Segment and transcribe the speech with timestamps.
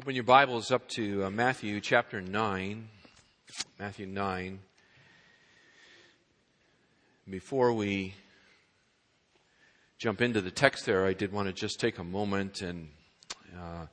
[0.00, 2.88] Open your Bibles up to uh, Matthew chapter 9.
[3.80, 4.60] Matthew 9.
[7.28, 8.14] Before we
[9.98, 12.90] jump into the text there, I did want to just take a moment and
[13.52, 13.86] uh,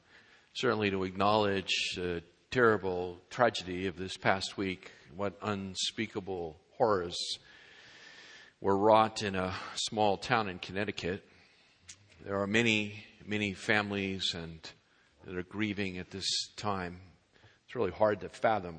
[0.54, 4.92] certainly to acknowledge the terrible tragedy of this past week.
[5.16, 7.40] What unspeakable horrors
[8.62, 11.26] were wrought in a small town in Connecticut.
[12.24, 14.60] There are many, many families and
[15.26, 17.00] that are grieving at this time.
[17.66, 18.78] It's really hard to fathom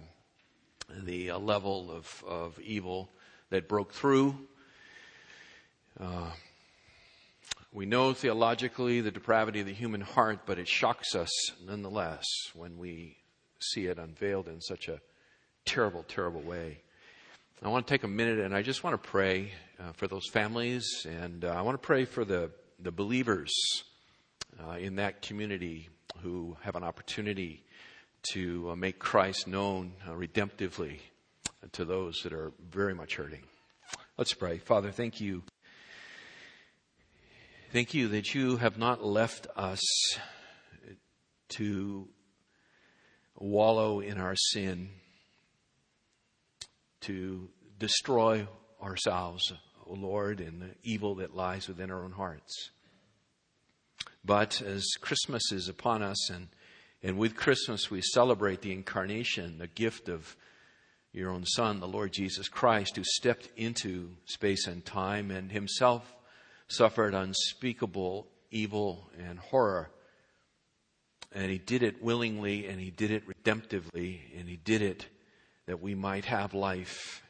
[0.88, 3.10] the uh, level of, of evil
[3.50, 4.36] that broke through.
[5.98, 6.30] Uh,
[7.72, 11.30] we know theologically the depravity of the human heart, but it shocks us
[11.66, 13.16] nonetheless when we
[13.58, 15.00] see it unveiled in such a
[15.64, 16.80] terrible, terrible way.
[17.62, 20.28] I want to take a minute and I just want to pray uh, for those
[20.28, 23.52] families, and uh, I want to pray for the, the believers
[24.64, 25.88] uh, in that community
[26.22, 27.64] who have an opportunity
[28.32, 30.98] to uh, make Christ known uh, redemptively
[31.72, 33.42] to those that are very much hurting.
[34.18, 34.58] Let's pray.
[34.58, 35.42] Father, thank you.
[37.72, 39.82] Thank you that you have not left us
[41.50, 42.08] to
[43.36, 44.90] wallow in our sin,
[47.02, 48.46] to destroy
[48.82, 49.52] ourselves,
[49.86, 52.70] O Lord, in the evil that lies within our own hearts.
[54.26, 56.48] But as Christmas is upon us, and,
[57.00, 60.36] and with Christmas we celebrate the incarnation, the gift of
[61.12, 66.12] your own Son, the Lord Jesus Christ, who stepped into space and time and himself
[66.66, 69.90] suffered unspeakable evil and horror.
[71.30, 75.06] And he did it willingly and he did it redemptively and he did it
[75.66, 77.22] that we might have life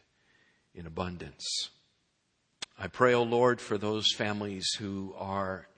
[0.74, 1.44] in abundance.
[2.78, 5.68] I pray, O oh Lord, for those families who are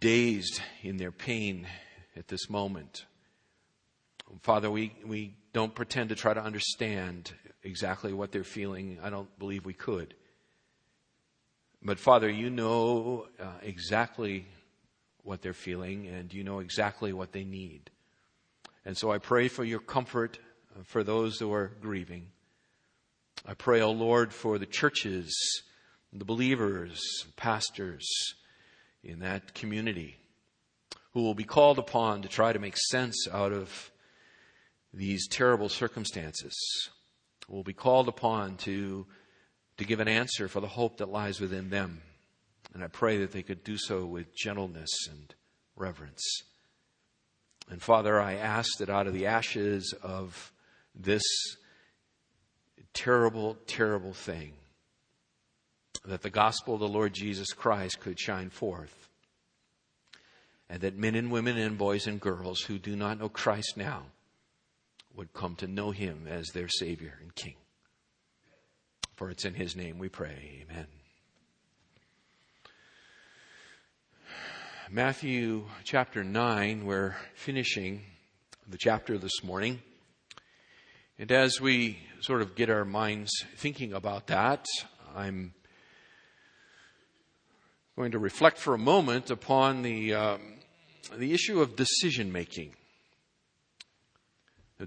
[0.00, 1.66] dazed in their pain
[2.16, 3.04] at this moment.
[4.42, 7.32] Father, we, we don't pretend to try to understand
[7.62, 8.98] exactly what they're feeling.
[9.02, 10.14] I don't believe we could.
[11.82, 14.46] But Father, you know uh, exactly
[15.22, 17.90] what they're feeling and you know exactly what they need.
[18.84, 20.38] And so I pray for your comfort
[20.74, 22.28] uh, for those who are grieving.
[23.44, 25.32] I pray, O oh Lord, for the churches,
[26.12, 27.00] the believers,
[27.36, 28.08] pastors,
[29.06, 30.16] in that community
[31.12, 33.90] who will be called upon to try to make sense out of
[34.92, 36.54] these terrible circumstances,
[37.48, 39.06] will be called upon to,
[39.78, 42.02] to give an answer for the hope that lies within them.
[42.74, 45.34] And I pray that they could do so with gentleness and
[45.76, 46.22] reverence.
[47.70, 50.52] And Father, I ask that out of the ashes of
[50.94, 51.22] this
[52.92, 54.52] terrible, terrible thing,
[56.06, 59.08] that the gospel of the Lord Jesus Christ could shine forth.
[60.68, 64.04] And that men and women and boys and girls who do not know Christ now
[65.14, 67.54] would come to know him as their Savior and King.
[69.14, 70.64] For it's in his name we pray.
[70.64, 70.86] Amen.
[74.90, 78.02] Matthew chapter 9, we're finishing
[78.68, 79.80] the chapter this morning.
[81.18, 84.64] And as we sort of get our minds thinking about that,
[85.16, 85.54] I'm
[87.96, 90.40] going to reflect for a moment upon the, um,
[91.16, 92.74] the issue of decision making.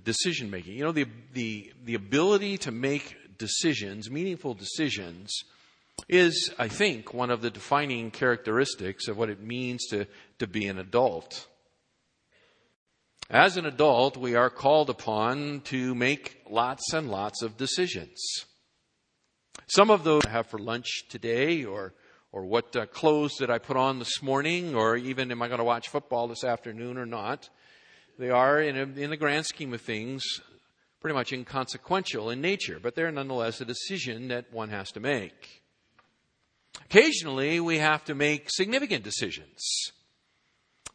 [0.04, 0.76] Decision making.
[0.76, 5.32] You know, the, the, the ability to make decisions, meaningful decisions,
[6.08, 10.06] is, I think, one of the defining characteristics of what it means to,
[10.38, 11.48] to be an adult.
[13.28, 18.20] As an adult, we are called upon to make lots and lots of decisions.
[19.68, 21.96] Some of those I have for lunch today or
[22.32, 25.60] or what uh, clothes did I put on this morning, or even am I going
[25.60, 27.50] to watch football this afternoon or not.
[28.18, 30.24] They are, in, a, in the grand scheme of things,
[31.00, 35.64] pretty much inconsequential in nature, but they're nonetheless a decision that one has to make.
[36.86, 39.92] Occasionally, we have to make significant decisions.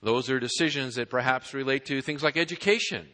[0.03, 3.09] Those are decisions that perhaps relate to things like education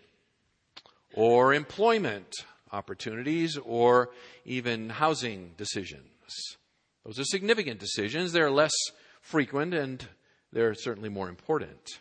[1.14, 2.34] or employment
[2.72, 4.10] opportunities or
[4.44, 6.58] even housing decisions.
[7.04, 8.32] Those are significant decisions.
[8.32, 8.72] They're less
[9.20, 10.06] frequent and
[10.52, 12.00] they're certainly more important.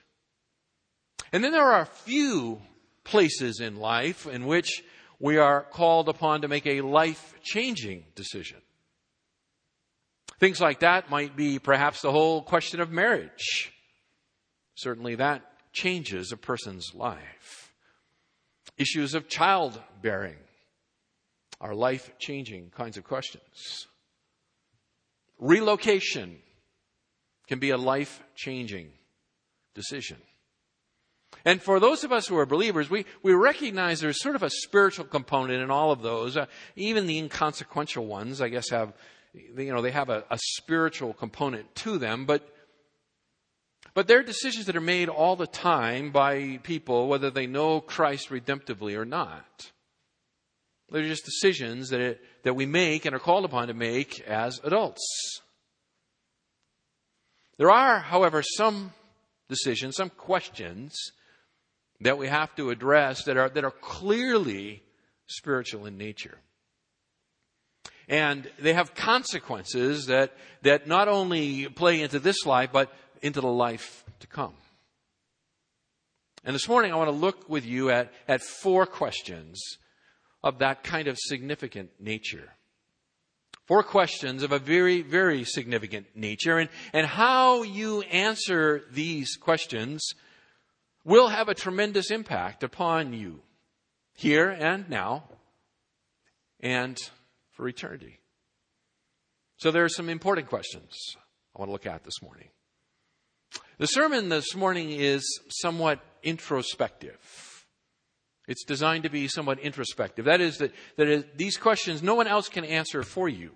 [1.31, 2.61] And then there are a few
[3.03, 4.83] places in life in which
[5.19, 8.57] we are called upon to make a life changing decision.
[10.39, 13.73] Things like that might be perhaps the whole question of marriage.
[14.75, 15.43] Certainly that
[15.73, 17.73] changes a person's life.
[18.77, 20.37] Issues of childbearing
[21.59, 23.87] are life changing kinds of questions.
[25.39, 26.37] Relocation
[27.47, 28.91] can be a life changing
[29.73, 30.17] decision.
[31.45, 34.49] And for those of us who are believers, we, we recognize there's sort of a
[34.49, 36.35] spiritual component in all of those.
[36.35, 38.93] Uh, even the inconsequential ones, I guess, have,
[39.33, 42.25] you know, they have a, a spiritual component to them.
[42.25, 42.47] But,
[43.93, 48.29] but they're decisions that are made all the time by people, whether they know Christ
[48.29, 49.71] redemptively or not.
[50.91, 54.59] They're just decisions that, it, that we make and are called upon to make as
[54.63, 55.41] adults.
[57.57, 58.93] There are, however, some
[59.49, 60.95] decisions, some questions
[62.01, 64.81] that we have to address that are, that are clearly
[65.27, 66.37] spiritual in nature.
[68.07, 70.33] And they have consequences that,
[70.63, 72.91] that not only play into this life, but
[73.21, 74.53] into the life to come.
[76.43, 79.61] And this morning I want to look with you at, at four questions
[80.43, 82.53] of that kind of significant nature.
[83.67, 86.57] Four questions of a very, very significant nature.
[86.57, 90.01] And, and how you answer these questions
[91.03, 93.41] will have a tremendous impact upon you
[94.15, 95.25] here and now
[96.59, 96.97] and
[97.51, 98.19] for eternity.
[99.57, 100.95] So there are some important questions
[101.55, 102.49] I want to look at this morning.
[103.77, 107.48] The sermon this morning is somewhat introspective.
[108.49, 110.25] It's designed to be somewhat introspective.
[110.25, 113.51] That is, that, that these questions no one else can answer for you.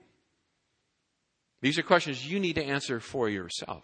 [1.61, 3.83] These are questions you need to answer for yourself.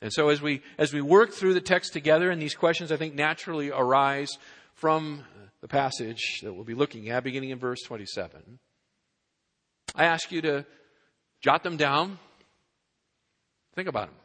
[0.00, 2.96] And so as we, as we work through the text together, and these questions I
[2.96, 4.38] think naturally arise
[4.72, 5.24] from
[5.60, 8.58] the passage that we'll be looking at, beginning in verse 27,
[9.94, 10.64] I ask you to
[11.42, 12.18] jot them down,
[13.74, 14.16] think about them.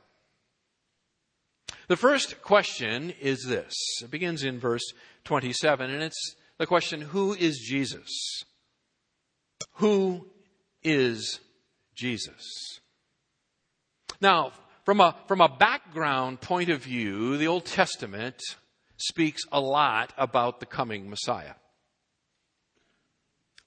[1.87, 3.73] The first question is this.
[4.03, 4.83] It begins in verse
[5.25, 8.43] 27, and it's the question Who is Jesus?
[9.75, 10.27] Who
[10.83, 11.39] is
[11.95, 12.79] Jesus?
[14.19, 14.51] Now,
[14.85, 18.41] from a, from a background point of view, the Old Testament
[18.97, 21.55] speaks a lot about the coming Messiah.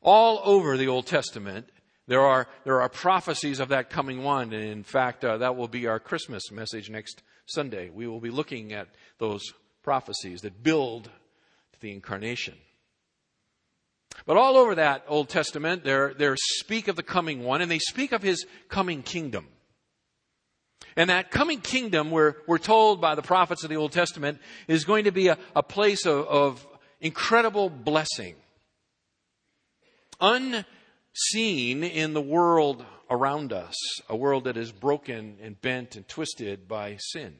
[0.00, 1.66] All over the Old Testament,
[2.06, 4.52] there are, there are prophecies of that coming one.
[4.52, 7.91] And in fact, uh, that will be our Christmas message next Sunday.
[7.91, 8.88] We will be looking at
[9.19, 9.43] those
[9.82, 12.55] prophecies that build to the incarnation.
[14.26, 17.79] But all over that Old Testament, there, there speak of the coming one, and they
[17.79, 19.46] speak of his coming kingdom.
[20.96, 24.38] And that coming kingdom, we're, we're told by the prophets of the Old Testament,
[24.69, 26.67] is going to be a, a place of, of
[27.00, 28.37] incredible blessing.
[30.20, 33.77] Unseen in the world around us,
[34.09, 37.37] a world that is broken and bent and twisted by sin.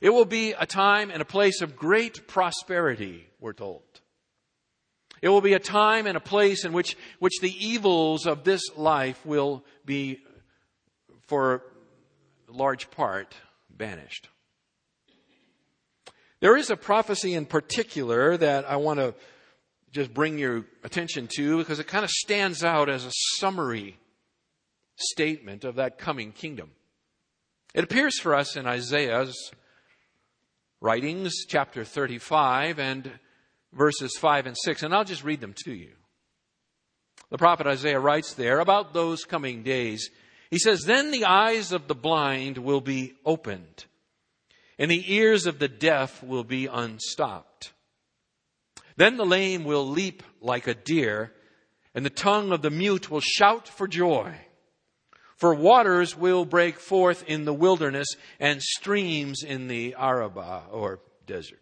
[0.00, 3.82] It will be a time and a place of great prosperity, we're told.
[5.20, 8.62] It will be a time and a place in which, which the evils of this
[8.76, 10.18] life will be,
[11.28, 11.62] for
[12.48, 13.34] large part,
[13.70, 14.28] banished.
[16.40, 19.14] There is a prophecy in particular that I want to
[19.92, 23.98] just bring your attention to because it kind of stands out as a summary
[24.96, 26.70] statement of that coming kingdom.
[27.74, 29.52] It appears for us in Isaiah's
[30.80, 33.10] writings, chapter 35 and
[33.72, 35.92] verses 5 and 6, and I'll just read them to you.
[37.30, 40.10] The prophet Isaiah writes there about those coming days.
[40.50, 43.86] He says, Then the eyes of the blind will be opened,
[44.78, 47.72] and the ears of the deaf will be unstopped.
[48.96, 51.32] Then the lame will leap like a deer,
[51.94, 54.34] and the tongue of the mute will shout for joy.
[55.36, 61.58] For waters will break forth in the wilderness and streams in the Arabah or desert.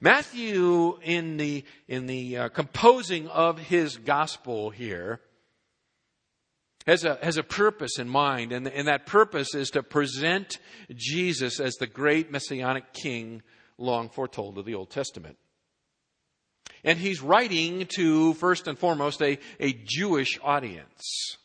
[0.00, 5.20] Matthew, in the, in the uh, composing of his gospel here,
[6.86, 10.58] has a, has a purpose in mind, and, and that purpose is to present
[10.92, 13.42] Jesus as the great messianic king
[13.78, 15.36] long foretold of the Old Testament.
[16.84, 21.36] And he's writing to, first and foremost, a, a Jewish audience.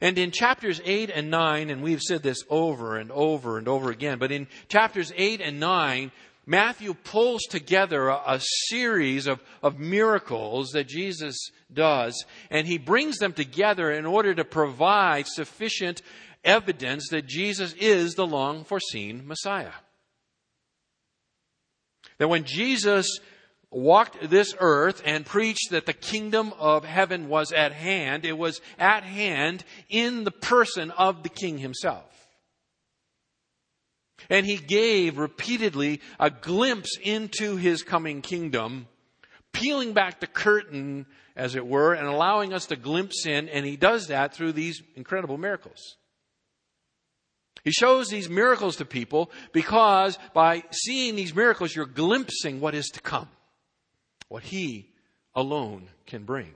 [0.00, 3.90] And in chapters 8 and 9, and we've said this over and over and over
[3.90, 6.10] again, but in chapters 8 and 9,
[6.44, 11.36] Matthew pulls together a, a, series of, of miracles that Jesus
[11.72, 16.02] does, and he brings them together in order to provide sufficient
[16.42, 19.70] evidence that Jesus is the long foreseen Messiah.
[22.22, 23.18] That when Jesus
[23.68, 28.60] walked this earth and preached that the kingdom of heaven was at hand, it was
[28.78, 32.28] at hand in the person of the king himself.
[34.30, 38.86] And he gave repeatedly a glimpse into his coming kingdom,
[39.52, 43.76] peeling back the curtain, as it were, and allowing us to glimpse in, and he
[43.76, 45.96] does that through these incredible miracles.
[47.64, 52.88] He shows these miracles to people because by seeing these miracles, you're glimpsing what is
[52.88, 53.28] to come,
[54.28, 54.90] what He
[55.34, 56.54] alone can bring.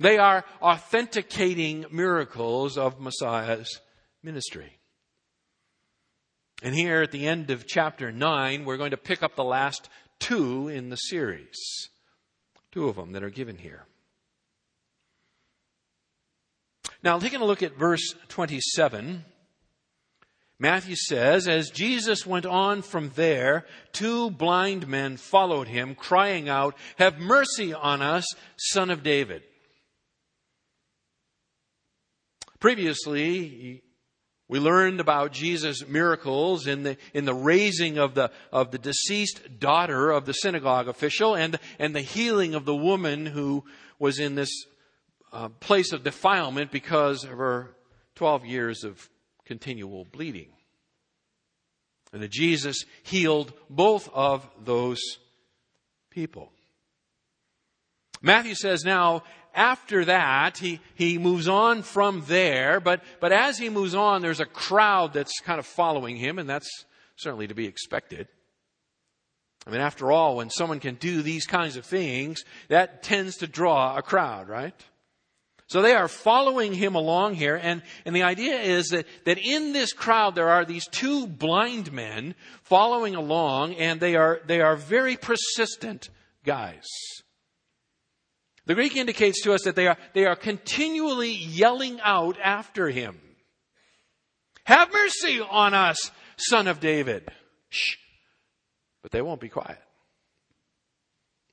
[0.00, 3.80] They are authenticating miracles of Messiah's
[4.22, 4.78] ministry.
[6.62, 9.88] And here at the end of chapter 9, we're going to pick up the last
[10.18, 11.88] two in the series.
[12.72, 13.86] Two of them that are given here.
[17.02, 19.24] Now, taking a look at verse 27,
[20.60, 26.76] Matthew says, As Jesus went on from there, two blind men followed him, crying out,
[26.96, 29.42] Have mercy on us, son of David.
[32.58, 33.84] Previously,
[34.48, 39.60] we learned about Jesus' miracles in the, in the raising of the, of the deceased
[39.60, 43.62] daughter of the synagogue official and, and the healing of the woman who
[44.00, 44.50] was in this
[45.32, 47.76] uh, place of defilement because of her
[48.16, 49.08] 12 years of
[49.48, 50.50] continual bleeding.
[52.12, 55.00] And that Jesus healed both of those
[56.10, 56.52] people.
[58.22, 59.24] Matthew says now,
[59.54, 64.40] after that, he, he moves on from there, but, but as he moves on, there's
[64.40, 66.70] a crowd that's kind of following him, and that's
[67.16, 68.28] certainly to be expected.
[69.66, 73.46] I mean, after all, when someone can do these kinds of things, that tends to
[73.46, 74.74] draw a crowd, right?
[75.68, 79.74] So they are following him along here, and, and the idea is that, that in
[79.74, 84.76] this crowd there are these two blind men following along, and they are, they are
[84.76, 86.08] very persistent
[86.42, 86.86] guys.
[88.64, 93.20] The Greek indicates to us that they are, they are continually yelling out after him.
[94.64, 97.28] Have mercy on us, son of David.
[97.68, 97.96] Shh.
[99.02, 99.78] But they won't be quiet.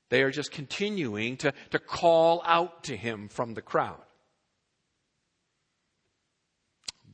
[0.08, 4.00] They are just continuing to, to call out to him from the crowd.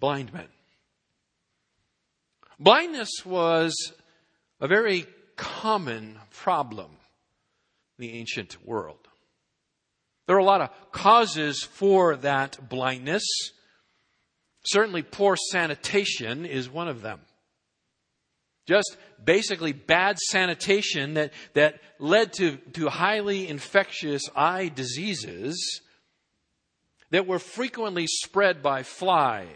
[0.02, 0.48] Blind men.
[2.58, 3.92] Blindness was
[4.60, 5.06] a very
[5.36, 6.90] common problem
[7.96, 8.98] in the ancient world.
[10.26, 13.22] There are a lot of causes for that blindness.
[14.64, 17.20] Certainly, poor sanitation is one of them.
[18.66, 25.80] Just basically bad sanitation that, that led to, to highly infectious eye diseases
[27.12, 29.46] that were frequently spread by flies.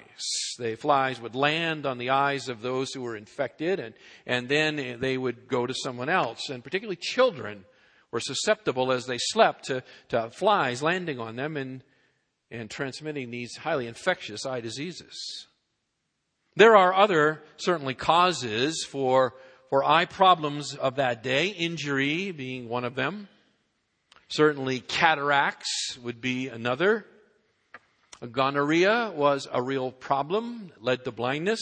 [0.59, 3.95] The flies would land on the eyes of those who were infected, and,
[4.27, 7.65] and then they would go to someone else, and particularly children
[8.13, 11.83] were susceptible as they slept to, to flies landing on them and,
[12.51, 15.47] and transmitting these highly infectious eye diseases.
[16.57, 19.35] There are other, certainly, causes for,
[19.71, 23.29] for eye problems of that day, injury being one of them.
[24.29, 27.07] Certainly, cataracts would be another.
[28.32, 31.61] Gonorrhea was a real problem, led to blindness.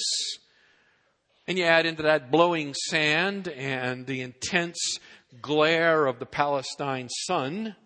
[1.47, 4.99] And you add into that blowing sand and the intense
[5.43, 7.77] glare of the Palestine sun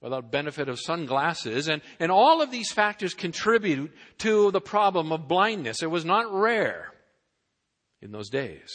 [0.00, 1.68] without benefit of sunglasses.
[1.68, 5.82] And, and all of these factors contribute to the problem of blindness.
[5.82, 6.92] It was not rare
[8.00, 8.70] in those days.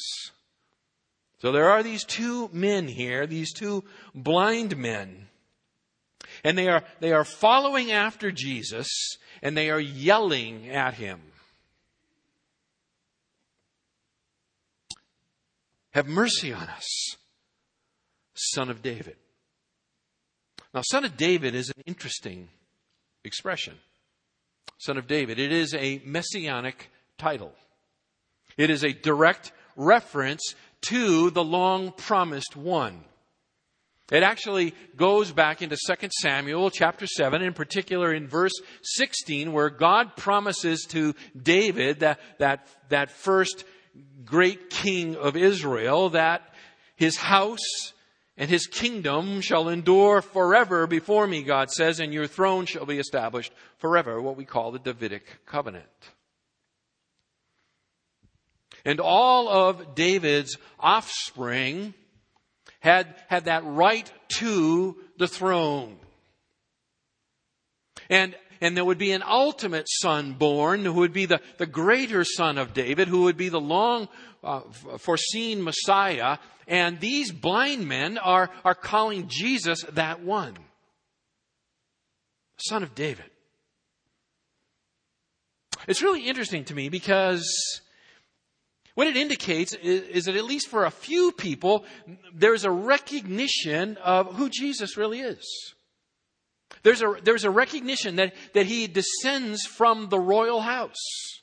[1.39, 3.83] So there are these two men here, these two
[4.13, 5.27] blind men.
[6.43, 11.19] And they are, they are following after Jesus and they are yelling at him.
[15.91, 17.17] Have mercy on us
[18.35, 19.17] son of David.
[20.73, 22.49] Now, son of David is an interesting
[23.23, 23.75] expression.
[24.79, 25.37] Son of David.
[25.39, 27.53] It is a messianic title.
[28.57, 33.03] It is a direct reference to the long promised one.
[34.11, 39.69] It actually goes back into 2 Samuel chapter 7, in particular in verse 16, where
[39.69, 43.63] God promises to David, that, that, that first
[44.25, 46.53] great king of Israel, that
[46.95, 47.93] his house
[48.35, 52.99] and his kingdom shall endure forever before me, God says, and your throne shall be
[52.99, 55.85] established forever, what we call the Davidic covenant.
[58.83, 61.93] And all of David's offspring
[62.83, 65.95] had, had that right to the throne.
[68.09, 72.25] And, and there would be an ultimate son born who would be the, the greater
[72.25, 74.09] son of David, who would be the long
[74.43, 74.59] uh,
[74.97, 76.37] foreseen Messiah,
[76.67, 80.57] and these blind men are, are calling Jesus that one.
[82.57, 83.25] Son of David.
[85.87, 87.81] It's really interesting to me because
[88.95, 91.85] what it indicates is, is, that at least for a few people,
[92.33, 95.73] there's a recognition of who Jesus really is.
[96.83, 101.41] There's a, there's a recognition that, that he descends from the royal house.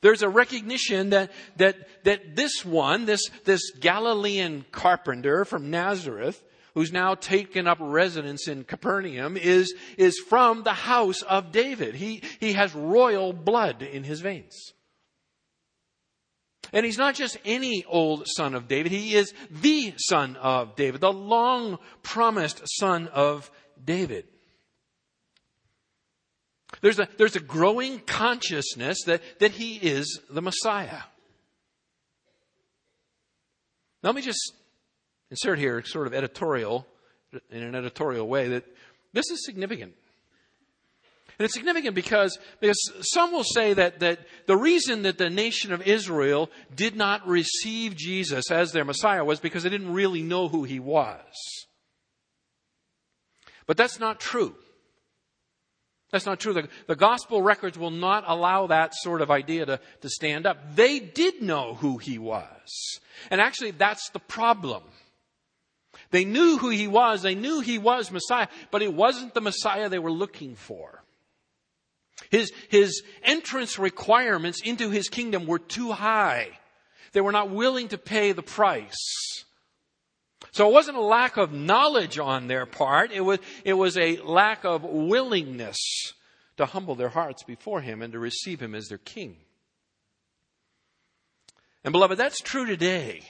[0.00, 6.42] There's a recognition that, that, that this one, this, this Galilean carpenter from Nazareth,
[6.74, 11.94] who's now taken up residence in Capernaum, is, is from the house of David.
[11.94, 14.72] He, he has royal blood in his veins.
[16.72, 21.00] And he's not just any old son of David, he is the son of David,
[21.00, 23.50] the long promised son of
[23.84, 24.26] David.
[26.80, 31.02] There's a, there's a growing consciousness that, that he is the Messiah.
[34.02, 34.54] Now, let me just
[35.30, 36.86] insert here, sort of editorial,
[37.50, 38.64] in an editorial way, that
[39.12, 39.94] this is significant.
[41.38, 45.72] And it's significant because, because some will say that, that the reason that the nation
[45.72, 50.48] of Israel did not receive Jesus as their Messiah was because they didn't really know
[50.48, 51.22] who he was.
[53.66, 54.54] But that's not true.
[56.10, 56.52] That's not true.
[56.52, 60.76] The, the, gospel records will not allow that sort of idea to, to stand up.
[60.76, 63.00] They did know who he was.
[63.30, 64.82] And actually, that's the problem.
[66.10, 67.22] They knew who he was.
[67.22, 71.01] They knew he was Messiah, but it wasn't the Messiah they were looking for.
[72.30, 76.48] His, his entrance requirements into his kingdom were too high.
[77.12, 79.44] They were not willing to pay the price.
[80.52, 83.12] So it wasn't a lack of knowledge on their part.
[83.12, 86.12] It was, it was a lack of willingness
[86.56, 89.36] to humble their hearts before Him and to receive Him as their King.
[91.84, 93.22] And beloved, that's true today.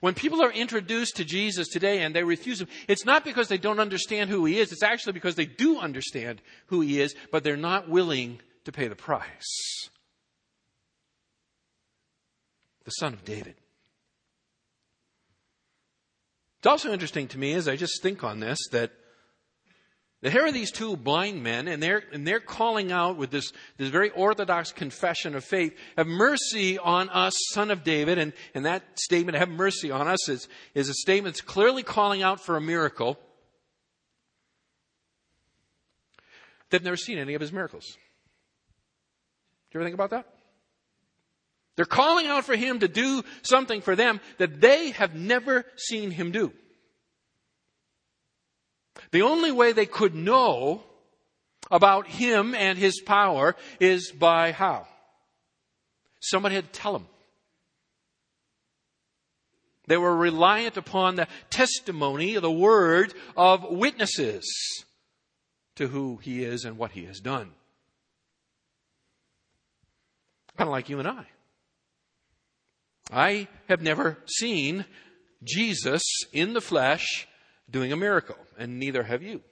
[0.00, 3.58] When people are introduced to Jesus today and they refuse Him, it's not because they
[3.58, 4.72] don't understand who He is.
[4.72, 8.88] It's actually because they do understand who He is, but they're not willing to pay
[8.88, 9.90] the price.
[12.84, 13.54] The Son of David.
[16.58, 18.92] It's also interesting to me as I just think on this that,
[20.30, 23.88] here are these two blind men and they're, and they're calling out with this, this
[23.88, 28.18] very orthodox confession of faith, have mercy on us, son of David.
[28.18, 32.22] And, and that statement, have mercy on us, is, is a statement that's clearly calling
[32.22, 33.18] out for a miracle.
[36.70, 37.84] They've never seen any of his miracles.
[39.70, 40.26] Do you ever think about that?
[41.74, 46.10] They're calling out for him to do something for them that they have never seen
[46.12, 46.52] him do.
[49.10, 50.82] The only way they could know
[51.70, 54.86] about him and his power is by how?
[56.20, 57.06] Somebody had to tell them.
[59.86, 64.44] They were reliant upon the testimony, the word of witnesses
[65.76, 67.50] to who he is and what he has done.
[70.56, 71.26] Kind of like you and I.
[73.10, 74.84] I have never seen
[75.42, 76.02] Jesus
[76.32, 77.26] in the flesh
[77.70, 79.42] doing a miracle, and neither have you.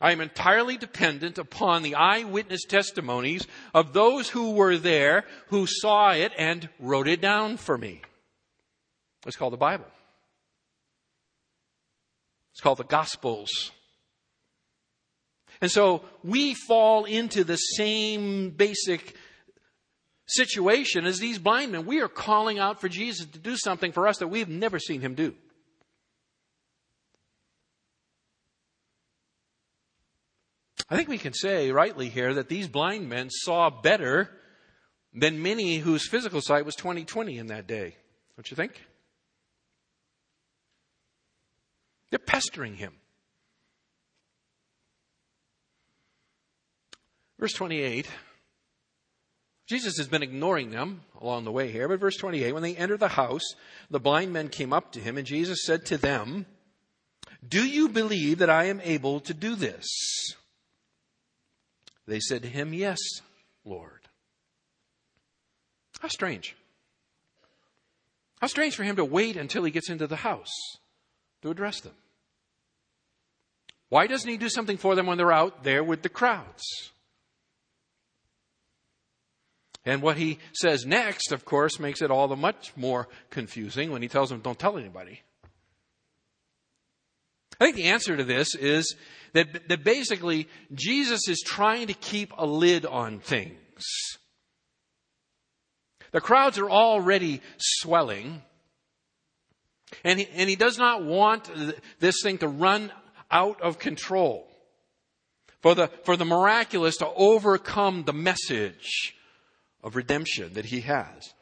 [0.00, 6.12] I am entirely dependent upon the eyewitness testimonies of those who were there, who saw
[6.12, 8.02] it and wrote it down for me.
[9.26, 9.86] It's called the Bible.
[12.52, 13.72] It's called the Gospels.
[15.60, 19.16] And so we fall into the same basic
[20.28, 21.86] situation as these blind men.
[21.86, 25.00] We are calling out for Jesus to do something for us that we've never seen
[25.00, 25.34] him do.
[30.90, 34.30] I think we can say rightly here that these blind men saw better
[35.12, 37.96] than many whose physical sight was 20/20 in that day.
[38.36, 38.82] Don't you think?
[42.10, 42.94] They're pestering him.
[47.38, 48.08] Verse 28
[49.68, 53.00] Jesus has been ignoring them along the way here, but verse 28, when they entered
[53.00, 53.42] the house,
[53.90, 56.46] the blind men came up to him, and Jesus said to them,
[57.46, 59.86] Do you believe that I am able to do this?
[62.08, 62.98] They said to him, Yes,
[63.66, 64.00] Lord.
[66.00, 66.56] How strange.
[68.40, 70.52] How strange for him to wait until he gets into the house
[71.42, 71.92] to address them.
[73.90, 76.64] Why doesn't he do something for them when they're out there with the crowds?
[79.84, 84.02] And what he says next, of course, makes it all the much more confusing when
[84.02, 85.20] he tells them, don't tell anybody.
[87.60, 88.94] I think the answer to this is
[89.32, 93.84] that, that basically Jesus is trying to keep a lid on things.
[96.12, 98.42] The crowds are already swelling,
[100.04, 101.50] and he, and he does not want
[101.98, 102.92] this thing to run
[103.30, 104.46] out of control.
[105.60, 109.16] For the, for the miraculous to overcome the message
[109.82, 111.34] of redemption that he has.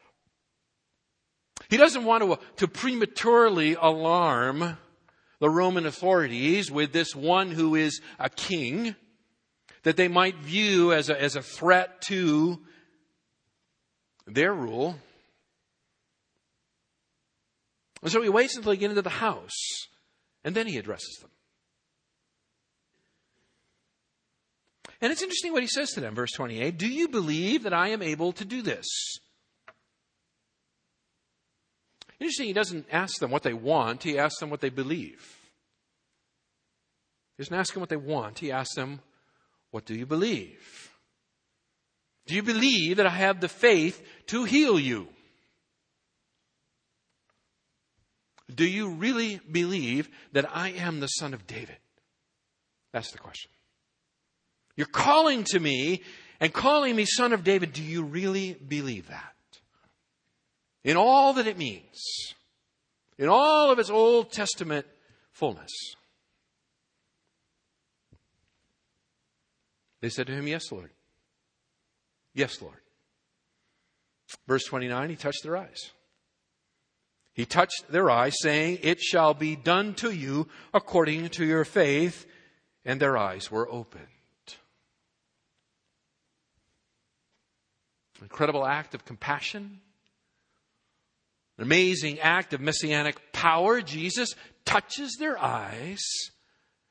[1.69, 4.79] He doesn't want to, to prematurely alarm
[5.39, 8.95] the Roman authorities with this one who is a king.
[9.83, 12.59] that they might view as a, as a threat to
[14.27, 14.97] their rule.
[18.03, 19.87] And so he waits until they get into the house,
[20.45, 21.31] and then he addresses them.
[25.01, 27.89] And it's interesting what he says to them, verse 28 Do you believe that I
[27.89, 28.87] am able to do this?
[32.19, 35.37] Interesting, he doesn't ask them what they want, he asks them what they believe.
[37.37, 39.01] He doesn't ask them what they want, he asks them,
[39.71, 40.91] What do you believe?
[42.27, 45.09] Do you believe that I have the faith to heal you?
[48.53, 51.77] Do you really believe that I am the son of David?
[52.93, 53.51] That's the question.
[54.77, 56.03] You're calling to me
[56.41, 57.73] and calling me son of David.
[57.73, 59.36] Do you really believe that?
[60.87, 62.33] In all that it means,
[63.19, 64.87] in all of its Old Testament
[65.33, 65.73] fullness.
[70.01, 70.91] They said to him, Yes, Lord.
[72.35, 72.79] Yes, Lord.
[74.47, 75.91] Verse 29, he touched their eyes.
[77.33, 82.27] He touched their eyes, saying, It shall be done to you according to your faith.
[82.85, 84.07] And their eyes were opened.
[88.23, 89.81] Incredible act of compassion.
[91.59, 93.81] An amazing act of messianic power.
[93.81, 96.03] Jesus touches their eyes,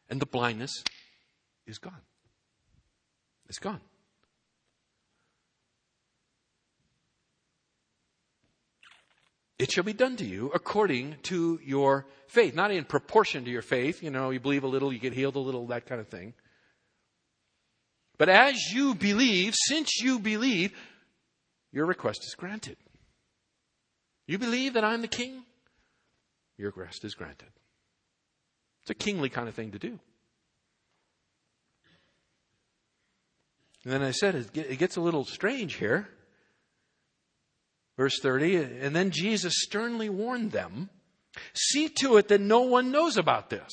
[0.10, 0.84] and the blindness
[1.67, 2.01] is gone.
[3.47, 3.82] It's gone.
[9.58, 12.54] It shall be done to you according to your faith.
[12.54, 14.04] Not in proportion to your faith.
[14.04, 16.34] You know, you believe a little, you get healed a little, that kind of thing.
[18.17, 20.73] But as you believe, since you believe,
[21.71, 22.78] your request is granted.
[24.28, 25.44] You believe that I'm the king?
[26.58, 27.50] Your request is granted.
[28.82, 30.00] It's a kingly kind of thing to do.
[33.84, 36.10] And then I said it gets a little strange here.
[37.98, 40.90] Verse 30, and then Jesus sternly warned them
[41.54, 43.72] see to it that no one knows about this.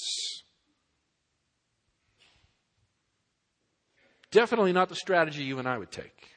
[4.31, 6.29] Definitely not the strategy you and I would take.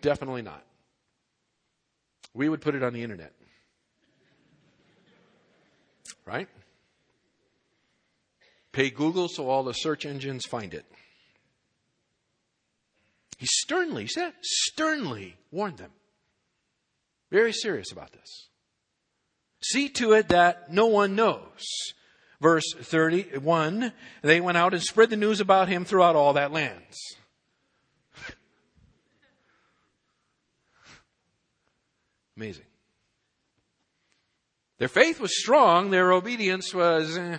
[0.00, 0.65] Definitely not.
[2.36, 3.32] We would put it on the internet.
[6.26, 6.48] Right?
[8.72, 10.84] Pay Google so all the search engines find it.
[13.38, 15.92] He sternly, said, sternly warned them.
[17.30, 18.48] Very serious about this.
[19.62, 21.66] See to it that no one knows.
[22.40, 26.82] Verse 31, they went out and spread the news about him throughout all that land.
[32.36, 32.66] Amazing.
[34.78, 37.38] Their faith was strong, their obedience was eh,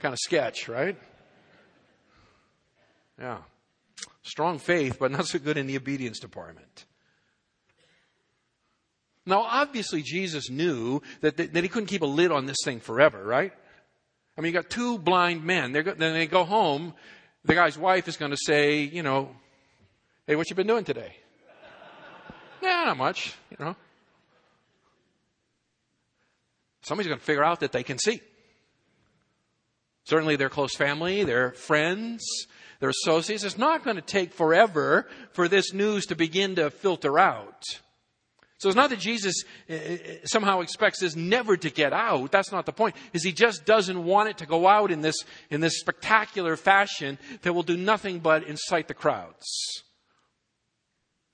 [0.00, 0.98] kind of sketch, right?
[3.18, 3.38] Yeah.
[4.22, 6.84] Strong faith, but not so good in the obedience department.
[9.24, 12.80] Now, obviously, Jesus knew that, that, that he couldn't keep a lid on this thing
[12.80, 13.52] forever, right?
[14.36, 15.72] I mean, you got two blind men.
[15.72, 16.94] They're, then they go home.
[17.44, 19.30] The guy's wife is going to say, you know,
[20.26, 21.16] hey, what you been doing today?
[22.62, 23.76] yeah, not much, you know.
[26.82, 28.20] Somebody's going to figure out that they can see.
[30.04, 32.22] Certainly their close family, their friends,
[32.80, 33.44] their associates.
[33.44, 37.62] It's not going to take forever for this news to begin to filter out.
[38.58, 42.30] So it's not that Jesus uh, uh, somehow expects this never to get out.
[42.30, 42.94] That's not the point.
[43.12, 45.16] Is he just doesn't want it to go out in this,
[45.50, 49.82] in this spectacular fashion that will do nothing but incite the crowds.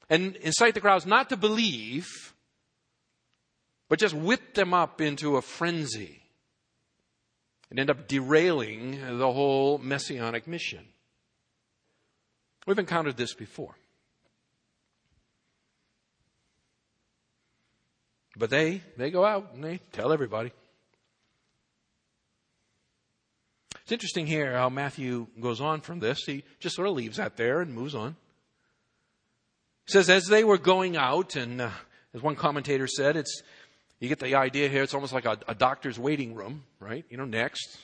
[0.08, 2.06] And incite the crowds not to believe,
[3.88, 6.22] but just whip them up into a frenzy
[7.70, 10.85] and end up derailing the whole messianic mission.
[12.66, 13.77] We've encountered this before.
[18.37, 20.53] But they, they go out and they tell everybody.
[23.83, 26.24] It's interesting here how Matthew goes on from this.
[26.24, 28.16] He just sort of leaves that there and moves on.
[29.87, 31.70] He says, as they were going out, and uh,
[32.12, 33.42] as one commentator said, it's
[34.00, 34.82] you get the idea here.
[34.82, 37.04] It's almost like a, a doctor's waiting room, right?
[37.11, 37.78] You know, next.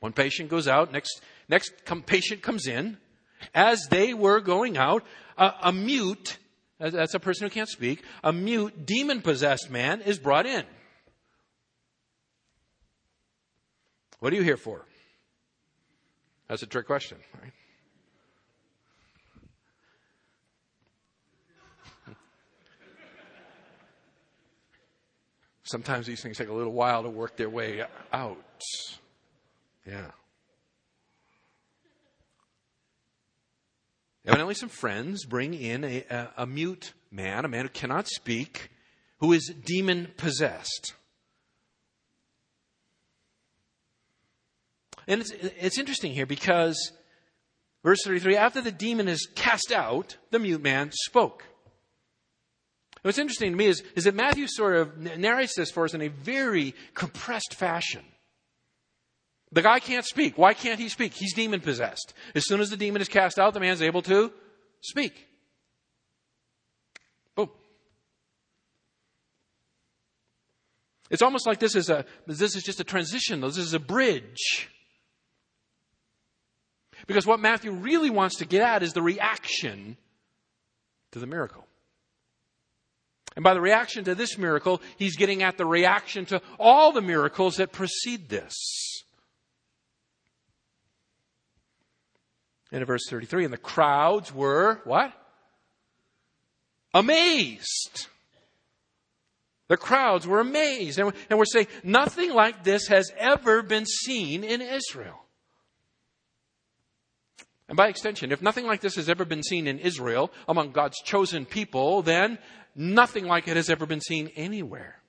[0.00, 2.96] One patient goes out, next, next com- patient comes in.
[3.54, 5.04] As they were going out,
[5.36, 6.38] a, a mute,
[6.78, 10.64] that's a person who can't speak, a mute, demon possessed man is brought in.
[14.20, 14.86] What are you here for?
[16.48, 17.52] That's a trick question, right?
[25.72, 27.82] Sometimes these things take a little while to work their way
[28.12, 28.36] out.
[29.86, 30.10] Yeah.
[34.26, 38.70] Evidently, some friends bring in a, a, a mute man, a man who cannot speak,
[39.20, 40.92] who is demon possessed.
[45.08, 46.92] And it's, it's interesting here because,
[47.82, 51.46] verse 33, after the demon is cast out, the mute man spoke.
[53.02, 56.02] What's interesting to me is, is that Matthew sort of narrates this for us in
[56.02, 58.02] a very compressed fashion.
[59.50, 60.38] The guy can't speak.
[60.38, 61.12] Why can't he speak?
[61.12, 62.14] He's demon possessed.
[62.34, 64.32] As soon as the demon is cast out, the man's able to
[64.80, 65.26] speak.
[67.34, 67.50] Boom.
[71.10, 73.40] It's almost like this is a this is just a transition.
[73.40, 74.70] This is a bridge.
[77.06, 79.96] Because what Matthew really wants to get at is the reaction
[81.10, 81.66] to the miracle.
[83.34, 87.00] And by the reaction to this miracle, he's getting at the reaction to all the
[87.00, 88.92] miracles that precede this.
[92.72, 93.44] in verse 33.
[93.44, 95.12] And the crowds were what?
[96.94, 98.08] Amazed.
[99.68, 100.98] The crowds were amazed.
[100.98, 105.18] And we're saying nothing like this has ever been seen in Israel.
[107.68, 111.00] And by extension, if nothing like this has ever been seen in Israel among God's
[111.00, 112.38] chosen people, then
[112.74, 115.00] nothing like it has ever been seen anywhere.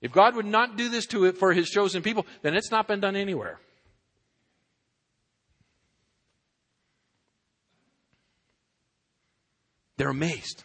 [0.00, 2.88] If God would not do this to it for his chosen people, then it's not
[2.88, 3.60] been done anywhere.
[9.96, 10.64] They're amazed.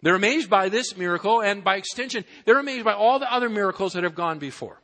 [0.00, 3.92] They're amazed by this miracle, and by extension, they're amazed by all the other miracles
[3.92, 4.80] that have gone before.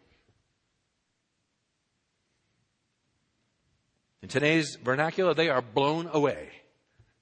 [4.21, 6.51] In today's vernacular, they are blown away,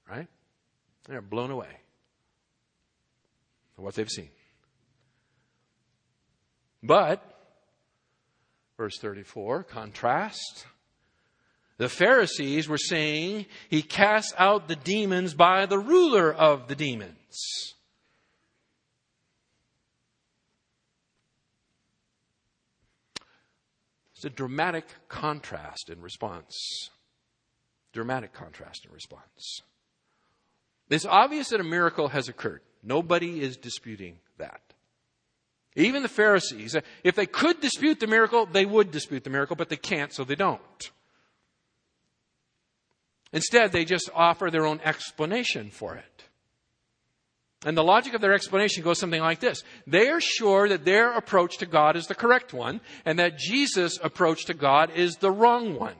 [0.09, 0.27] right?
[1.07, 1.82] They are blown away
[3.75, 4.29] what they've seen.
[6.81, 7.23] But,
[8.77, 10.65] verse 34, contrast.
[11.77, 17.73] The Pharisees were saying he casts out the demons by the ruler of the demons.
[24.15, 26.89] It's a dramatic contrast in response.
[27.91, 29.61] Dramatic contrast in response.
[30.93, 32.61] It's obvious that a miracle has occurred.
[32.83, 34.61] Nobody is disputing that.
[35.75, 39.69] Even the Pharisees, if they could dispute the miracle, they would dispute the miracle, but
[39.69, 40.91] they can't, so they don't.
[43.31, 46.23] Instead, they just offer their own explanation for it.
[47.65, 49.63] And the logic of their explanation goes something like this.
[49.87, 53.97] They are sure that their approach to God is the correct one, and that Jesus'
[54.03, 55.95] approach to God is the wrong one.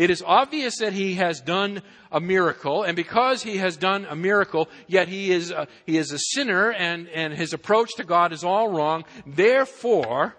[0.00, 4.16] It is obvious that he has done a miracle, and because he has done a
[4.16, 8.32] miracle, yet he is a, he is a sinner, and, and his approach to God
[8.32, 9.04] is all wrong.
[9.26, 10.34] Therefore,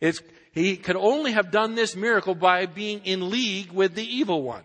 [0.00, 0.22] it's
[0.52, 4.64] he could only have done this miracle by being in league with the evil one.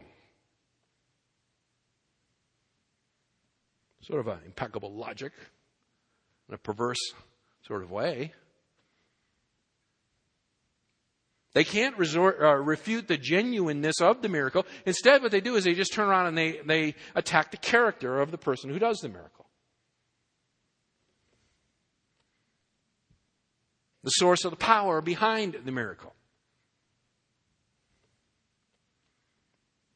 [4.03, 5.33] Sort of an impeccable logic
[6.47, 7.13] in a perverse
[7.67, 8.31] sort of way.
[11.55, 14.67] They can't resort, uh, refute the genuineness of the miracle.
[14.85, 18.21] Instead, what they do is they just turn around and they, they attack the character
[18.21, 19.45] of the person who does the miracle.
[24.05, 26.13] the source of the power behind the miracle.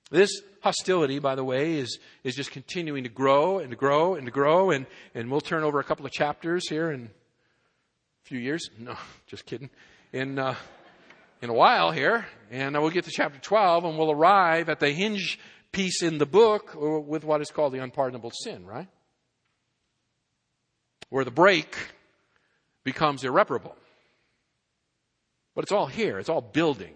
[0.09, 4.25] This hostility, by the way, is, is just continuing to grow and to grow and
[4.25, 4.71] to grow.
[4.71, 7.07] And, and we'll turn over a couple of chapters here in a
[8.23, 8.67] few years.
[8.79, 8.95] No,
[9.27, 9.69] just kidding.
[10.11, 10.55] In, uh,
[11.41, 12.25] in a while here.
[12.51, 15.39] And we'll get to chapter 12 and we'll arrive at the hinge
[15.71, 18.87] piece in the book with what is called the unpardonable sin, right?
[21.09, 21.75] Where the break
[22.83, 23.75] becomes irreparable.
[25.55, 26.95] But it's all here, it's all building.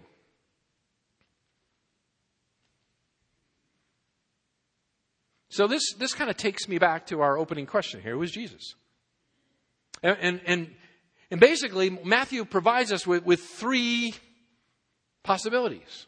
[5.48, 8.14] So this, this kind of takes me back to our opening question here.
[8.14, 8.74] Who is Jesus?
[10.02, 10.74] And, and, and,
[11.30, 14.14] and basically, Matthew provides us with, with three
[15.24, 16.06] possibilities.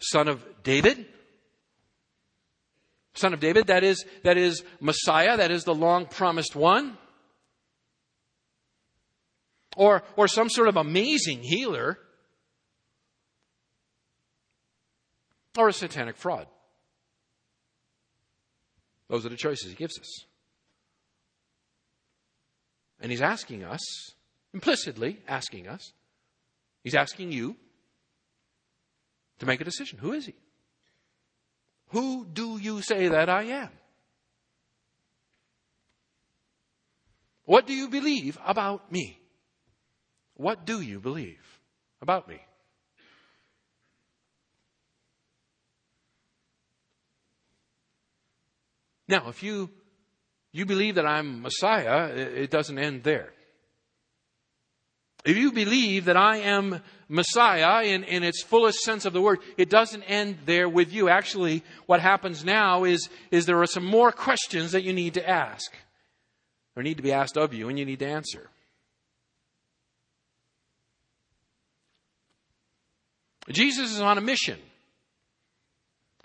[0.00, 1.04] Son of David.
[3.12, 6.96] Son of David, that is, that is Messiah, that is the long promised one
[9.76, 11.98] or, or some sort of amazing healer
[15.58, 16.46] or a satanic fraud.
[19.08, 20.24] Those are the choices he gives us.
[23.00, 23.80] And he's asking us,
[24.54, 25.92] implicitly asking us,
[26.82, 27.56] He's asking you
[29.38, 29.98] to make a decision.
[29.98, 30.34] Who is he?
[31.88, 33.70] Who do you say that I am?
[37.44, 39.18] What do you believe about me?
[40.34, 41.44] What do you believe
[42.00, 42.40] about me?
[49.08, 49.68] Now, if you
[50.52, 53.32] you believe that I'm Messiah, it doesn't end there.
[55.24, 59.40] If you believe that I am Messiah in, in its fullest sense of the word,
[59.58, 61.08] it doesn't end there with you.
[61.08, 65.28] Actually, what happens now is, is there are some more questions that you need to
[65.28, 65.72] ask,
[66.74, 68.48] or need to be asked of you, and you need to answer.
[73.50, 74.58] Jesus is on a mission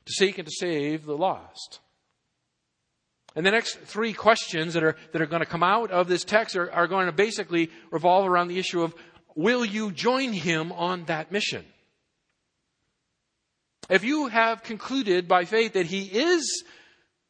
[0.06, 1.80] to seek and to save the lost.
[3.36, 6.24] And the next three questions that are, that are going to come out of this
[6.24, 8.96] text are, are going to basically revolve around the issue of
[9.36, 11.66] will you join him on that mission?
[13.90, 16.64] If you have concluded by faith that he is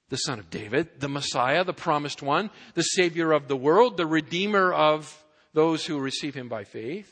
[0.10, 4.06] the Son of David, the Messiah, the promised one, the Savior of the world, the
[4.06, 7.12] Redeemer of those who receive him by faith,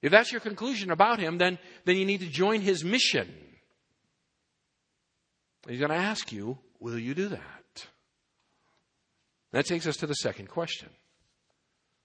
[0.00, 3.32] if that's your conclusion about him, then, then you need to join his mission.
[5.68, 7.61] He's going to ask you, will you do that?
[9.52, 10.88] That takes us to the second question.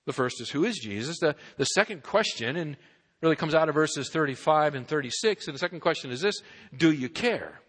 [0.05, 1.19] The first is, who is Jesus?
[1.19, 2.77] The, the second question, and
[3.21, 6.41] really comes out of verses 35 and 36, and the second question is this
[6.75, 7.60] Do you care?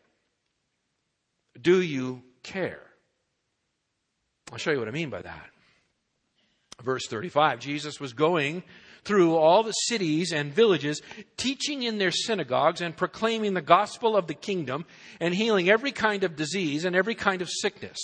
[1.60, 2.82] Do you care?
[4.52, 5.50] I'll show you what I mean by that.
[6.82, 8.62] Verse 35 Jesus was going
[9.04, 11.00] through all the cities and villages,
[11.36, 14.84] teaching in their synagogues and proclaiming the gospel of the kingdom
[15.20, 17.98] and healing every kind of disease and every kind of sickness.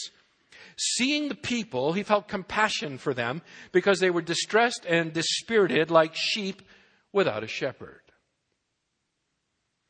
[0.76, 6.14] Seeing the people, he felt compassion for them because they were distressed and dispirited like
[6.14, 6.62] sheep
[7.12, 8.00] without a shepherd.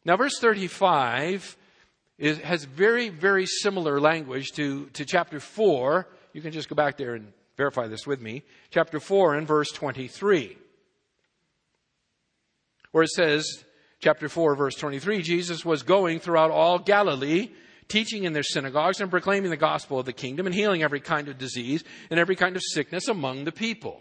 [0.05, 1.57] Now, verse 35
[2.19, 6.07] is, has very, very similar language to, to chapter 4.
[6.33, 8.43] You can just go back there and verify this with me.
[8.71, 10.59] Chapter 4 and verse 23.
[12.93, 13.65] Where it says,
[14.01, 17.51] chapter 4, verse 23, Jesus was going throughout all Galilee
[17.89, 21.29] teaching in their synagogues and proclaiming the gospel of the kingdom and healing every kind
[21.29, 24.01] of disease and every kind of sickness among the people.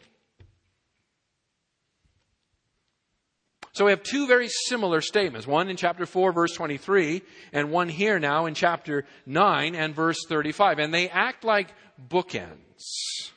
[3.73, 7.89] So we have two very similar statements, one in chapter 4 verse 23 and one
[7.89, 10.77] here now in chapter 9 and verse 35.
[10.77, 11.73] And they act like
[12.07, 13.31] bookends.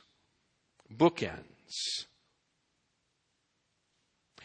[0.95, 2.05] Bookends.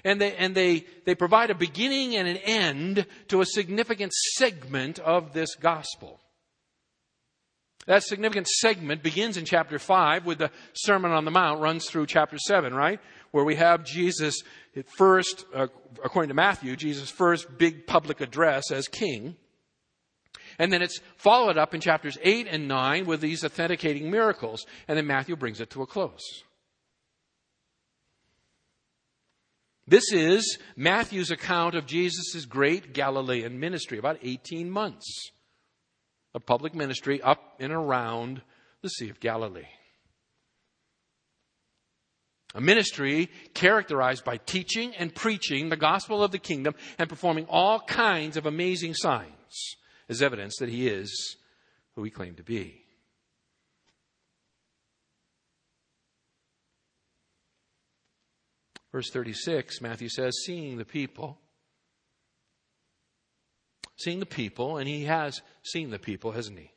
[0.05, 4.99] And they, and they, they provide a beginning and an end to a significant segment
[4.99, 6.21] of this gospel.
[7.87, 12.07] That significant segment begins in chapter 5 with the Sermon on the Mount, runs through
[12.07, 13.01] chapter 7, right?
[13.33, 14.43] Where we have Jesus'
[14.97, 15.67] first, uh,
[16.05, 19.37] according to Matthew, Jesus' first big public address as king.
[20.59, 24.65] And then it's followed up in chapters 8 and 9 with these authenticating miracles.
[24.87, 26.45] And then Matthew brings it to a close.
[29.93, 35.33] This is Matthew's account of Jesus' great Galilean ministry, about 18 months
[36.35, 38.41] of public ministry up and around
[38.81, 39.69] the Sea of Galilee.
[42.55, 47.79] A ministry characterized by teaching and preaching the gospel of the kingdom and performing all
[47.81, 49.77] kinds of amazing signs
[50.09, 51.37] as evidence that he is
[51.97, 52.82] who he claimed to be.
[58.93, 61.39] Verse 36, Matthew says, seeing the people.
[63.97, 66.71] Seeing the people, and he has seen the people, hasn't he?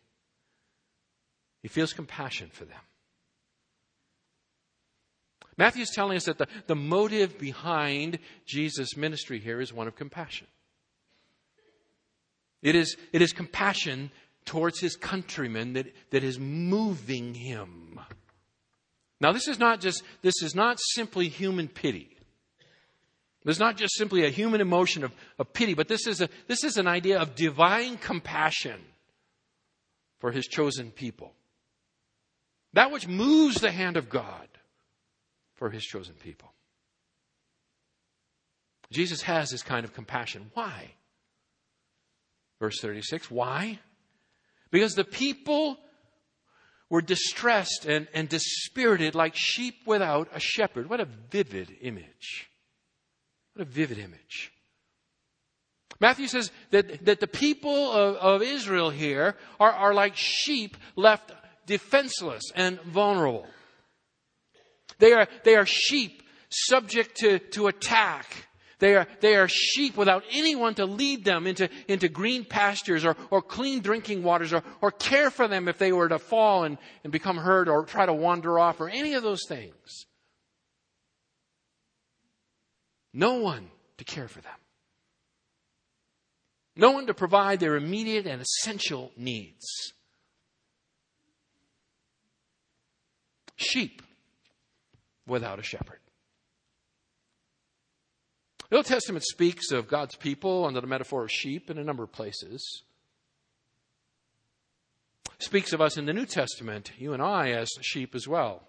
[1.62, 2.80] He feels compassion for them.
[5.58, 9.96] Matthew is telling us that the, the motive behind Jesus' ministry here is one of
[9.96, 10.48] compassion.
[12.62, 14.12] It is, it is compassion
[14.46, 18.00] towards his countrymen that, that is moving him.
[19.26, 22.16] Now, this is not just, this is not simply human pity.
[23.44, 26.30] This is not just simply a human emotion of, of pity, but this is, a,
[26.46, 28.80] this is an idea of divine compassion
[30.20, 31.34] for his chosen people.
[32.74, 34.48] That which moves the hand of God
[35.56, 36.54] for his chosen people.
[38.92, 40.52] Jesus has this kind of compassion.
[40.54, 40.92] Why?
[42.60, 43.80] Verse 36 Why?
[44.70, 45.80] Because the people
[46.90, 50.90] were distressed and, and dispirited like sheep without a shepherd.
[50.90, 52.50] What a vivid image.
[53.54, 54.52] What a vivid image.
[56.00, 61.32] Matthew says that, that the people of, of Israel here are, are like sheep left
[61.66, 63.48] defenseless and vulnerable.
[65.00, 68.48] They are, they are sheep subject to, to attack.
[68.86, 73.18] They are, they are sheep without anyone to lead them into, into green pastures or,
[73.32, 76.78] or clean drinking waters or, or care for them if they were to fall and,
[77.04, 80.06] and become hurt or try to wander off or any of those things.
[83.12, 84.60] No one to care for them.
[86.76, 89.94] No one to provide their immediate and essential needs.
[93.56, 94.04] sheep
[95.26, 96.05] without a shepherd.
[98.70, 102.04] The Old Testament speaks of God's people under the metaphor of sheep in a number
[102.04, 102.84] of places.
[105.40, 108.64] Speaks of us in the New Testament, you and I, as sheep as well.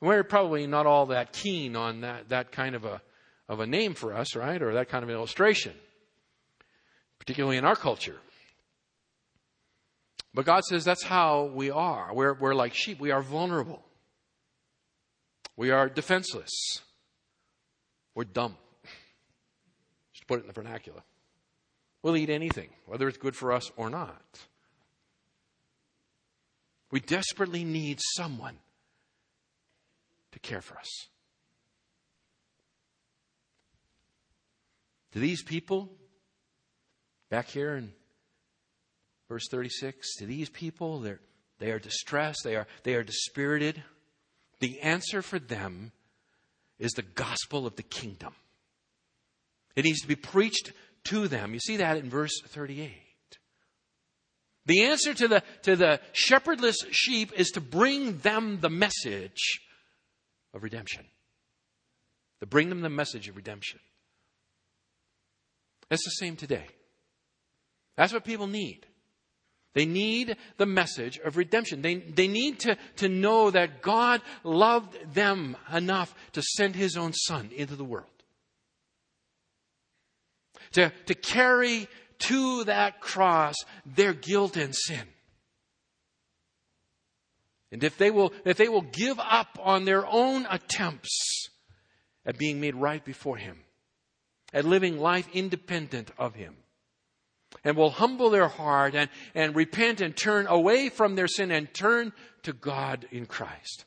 [0.00, 3.00] We're probably not all that keen on that, that kind of a,
[3.48, 4.60] of a name for us, right?
[4.60, 5.72] Or that kind of an illustration,
[7.18, 8.18] particularly in our culture.
[10.34, 12.14] But God says that's how we are.
[12.14, 13.00] We're, we're like sheep.
[13.00, 13.82] We are vulnerable.
[15.56, 16.50] We are defenseless.
[18.14, 18.56] We're dumb.
[20.22, 21.02] To put it in the vernacular.
[22.00, 24.22] We'll eat anything, whether it's good for us or not.
[26.92, 28.58] We desperately need someone
[30.30, 31.08] to care for us.
[35.12, 35.90] To these people,
[37.28, 37.92] back here in
[39.28, 41.20] verse 36, to these people, they're,
[41.58, 43.82] they are distressed, they are, they are dispirited.
[44.60, 45.90] The answer for them
[46.78, 48.34] is the gospel of the kingdom.
[49.76, 50.72] It needs to be preached
[51.04, 51.54] to them.
[51.54, 52.92] You see that in verse 38.
[54.66, 59.60] The answer to the, to the shepherdless sheep is to bring them the message
[60.54, 61.04] of redemption.
[62.40, 63.80] To bring them the message of redemption.
[65.90, 66.66] It's the same today.
[67.96, 68.86] That's what people need.
[69.74, 71.82] They need the message of redemption.
[71.82, 77.12] They, they need to, to know that God loved them enough to send his own
[77.14, 78.11] son into the world.
[80.72, 81.88] To, to carry
[82.20, 85.02] to that cross their guilt and sin.
[87.72, 91.48] And if they will, if they will give up on their own attempts
[92.24, 93.58] at being made right before Him,
[94.52, 96.54] at living life independent of Him,
[97.64, 101.72] and will humble their heart and, and repent and turn away from their sin and
[101.72, 102.12] turn
[102.42, 103.84] to God in Christ.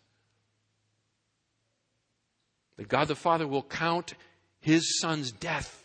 [2.77, 4.15] That God the Father will count
[4.59, 5.84] His Son's death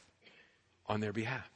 [0.91, 1.49] on their behalf.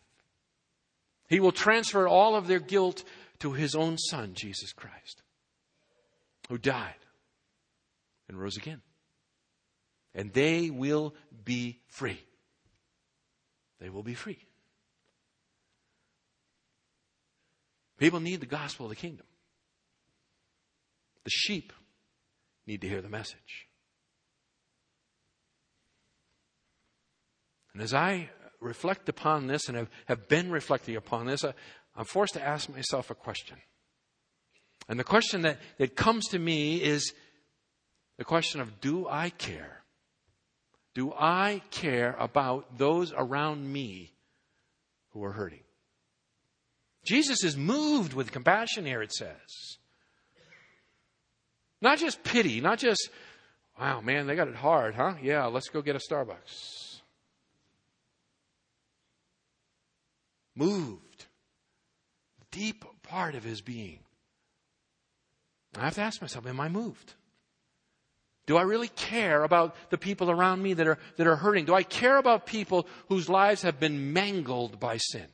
[1.28, 3.02] He will transfer all of their guilt
[3.40, 5.22] to his own son, Jesus Christ,
[6.48, 6.94] who died
[8.28, 8.80] and rose again.
[10.14, 12.20] And they will be free.
[13.80, 14.38] They will be free.
[17.98, 19.26] People need the gospel of the kingdom.
[21.24, 21.72] The sheep
[22.68, 23.66] need to hear the message.
[27.72, 28.30] And as I
[28.64, 31.54] reflect upon this and have, have been reflecting upon this, I,
[31.96, 33.58] I'm forced to ask myself a question.
[34.88, 37.12] And the question that, that comes to me is
[38.18, 39.82] the question of do I care?
[40.94, 44.12] Do I care about those around me
[45.10, 45.60] who are hurting?
[47.04, 49.78] Jesus is moved with compassion here, it says.
[51.82, 53.10] Not just pity, not just,
[53.78, 55.14] wow, man, they got it hard, huh?
[55.22, 56.83] Yeah, let's go get a Starbucks.
[60.56, 61.26] Moved.
[62.50, 63.98] Deep part of his being.
[65.76, 67.14] I have to ask myself, am I moved?
[68.46, 71.64] Do I really care about the people around me that are, that are hurting?
[71.64, 75.26] Do I care about people whose lives have been mangled by sin?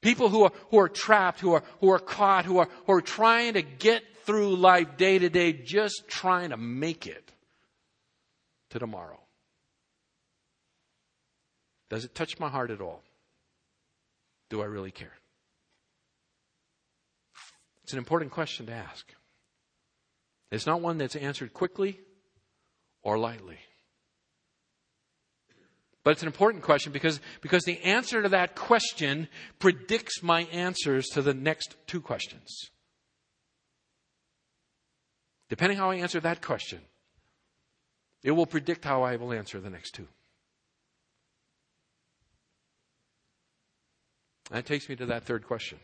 [0.00, 3.02] People who are, who are trapped, who are, who are caught, who are, who are
[3.02, 7.32] trying to get through life day to day, just trying to make it
[8.70, 9.18] to tomorrow.
[11.90, 13.02] Does it touch my heart at all?
[14.50, 15.12] Do I really care?
[17.82, 19.06] It's an important question to ask.
[20.50, 21.98] It's not one that's answered quickly
[23.02, 23.58] or lightly.
[26.04, 29.28] But it's an important question because, because the answer to that question
[29.58, 32.70] predicts my answers to the next two questions.
[35.50, 36.80] Depending how I answer that question,
[38.22, 40.08] it will predict how I will answer the next two.
[44.50, 45.78] That takes me to that third question.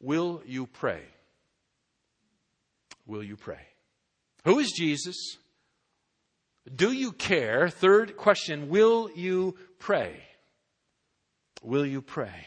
[0.00, 1.02] Will you pray?
[3.06, 3.60] Will you pray?
[4.44, 5.36] Who is Jesus?
[6.74, 7.68] Do you care?
[7.68, 10.22] Third question, will you pray?
[11.62, 12.46] Will you pray?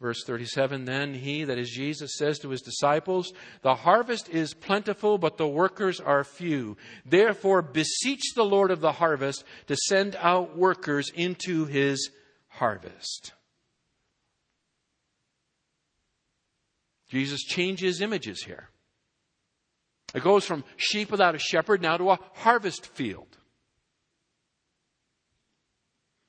[0.00, 3.32] Verse 37 Then he, that is Jesus, says to his disciples,
[3.62, 6.76] The harvest is plentiful, but the workers are few.
[7.04, 12.10] Therefore, beseech the Lord of the harvest to send out workers into his
[12.48, 13.32] harvest.
[17.10, 18.68] Jesus changes images here.
[20.14, 23.37] It goes from sheep without a shepherd now to a harvest field.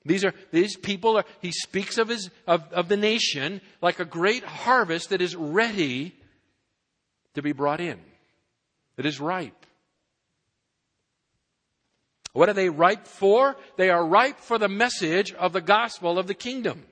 [0.05, 4.05] These are, these people are, he speaks of his, of, of the nation like a
[4.05, 6.15] great harvest that is ready
[7.35, 7.99] to be brought in.
[8.97, 9.65] It is ripe.
[12.33, 13.55] What are they ripe for?
[13.75, 16.85] They are ripe for the message of the gospel of the kingdom.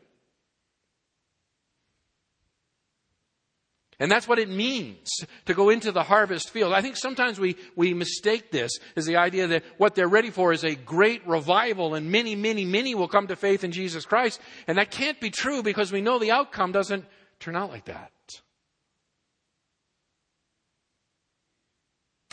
[4.00, 5.10] And that's what it means
[5.46, 6.72] to go into the harvest field.
[6.72, 10.54] I think sometimes we, we mistake this as the idea that what they're ready for
[10.54, 14.40] is a great revival and many, many, many will come to faith in Jesus Christ.
[14.68, 17.06] And that can't be true because we know the outcome doesn't
[17.40, 18.12] turn out like that.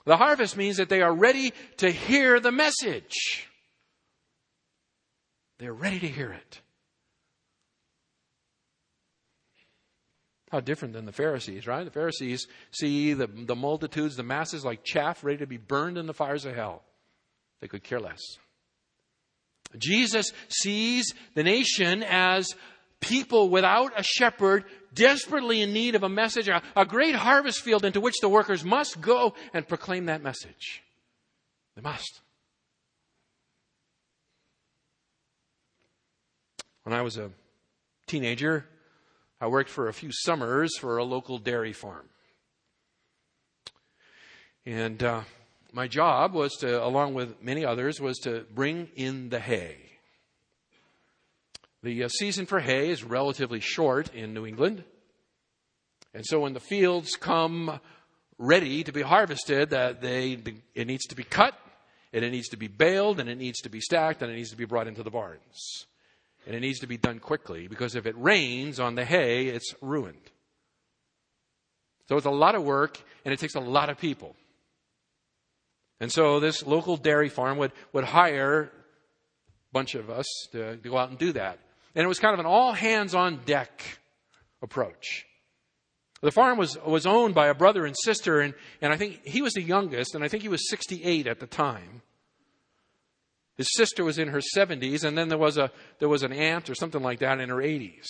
[0.05, 3.49] The harvest means that they are ready to hear the message.
[5.59, 6.61] They're ready to hear it.
[10.55, 11.85] How different than the Pharisees, right?
[11.85, 16.07] The Pharisees see the, the multitudes, the masses like chaff ready to be burned in
[16.07, 16.85] the fires of hell.
[17.61, 18.21] They could care less.
[19.77, 22.55] Jesus sees the nation as
[23.01, 27.85] people without a shepherd, desperately in need of a message, a, a great harvest field
[27.85, 30.85] into which the workers must go and proclaim that message.
[31.75, 32.21] They must.
[36.85, 37.33] When I was a
[38.07, 38.67] teenager,
[39.45, 42.09] I worked for a few summers for a local dairy farm.
[44.65, 45.21] And uh,
[45.71, 49.77] my job was to, along with many others, was to bring in the hay.
[51.83, 54.83] The uh, season for hay is relatively short in New England.
[56.15, 57.81] And so when the fields come
[58.39, 60.39] ready to be harvested, uh, they,
[60.75, 61.53] it needs to be cut,
[62.15, 64.53] and it needs to be baled, and it needs to be stacked, and it needs
[64.53, 65.85] to be brought into the barns.
[66.47, 69.75] And it needs to be done quickly because if it rains on the hay, it's
[69.81, 70.31] ruined.
[72.09, 74.37] So it's a lot of work and it takes a lot of people.
[76.01, 78.71] And so this local dairy farm would, would hire a
[79.73, 81.59] bunch of us to, to go out and do that.
[81.95, 83.83] And it was kind of an all hands on deck
[84.61, 85.27] approach.
[86.21, 89.43] The farm was, was owned by a brother and sister, and, and I think he
[89.43, 92.01] was the youngest, and I think he was 68 at the time.
[93.57, 96.69] His sister was in her 70s, and then there was, a, there was an aunt
[96.69, 98.07] or something like that in her 80s.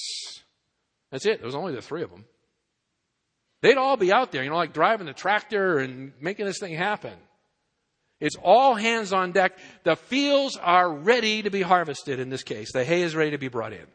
[1.11, 1.39] That's it.
[1.39, 2.25] There was only the three of them.
[3.61, 6.75] They'd all be out there, you know, like driving the tractor and making this thing
[6.75, 7.15] happen.
[8.21, 9.59] It's all hands on deck.
[9.85, 12.73] The fields are ready to be harvested in this case.
[12.73, 13.87] The hay is ready to be brought in.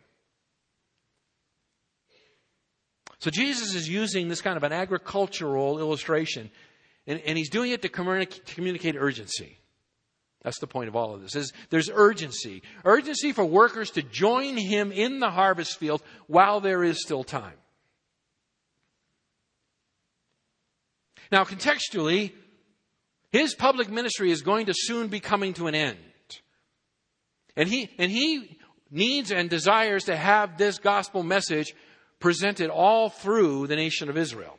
[3.19, 6.49] So Jesus is using this kind of an agricultural illustration,
[7.05, 9.57] and, and he's doing it to communicate, to communicate urgency.
[10.41, 11.35] That's the point of all of this.
[11.35, 12.63] Is there's urgency.
[12.85, 17.57] Urgency for workers to join him in the harvest field while there is still time.
[21.31, 22.31] Now, contextually,
[23.31, 25.97] his public ministry is going to soon be coming to an end.
[27.55, 28.57] And he, and he
[28.89, 31.75] needs and desires to have this gospel message
[32.19, 34.57] presented all through the nation of Israel.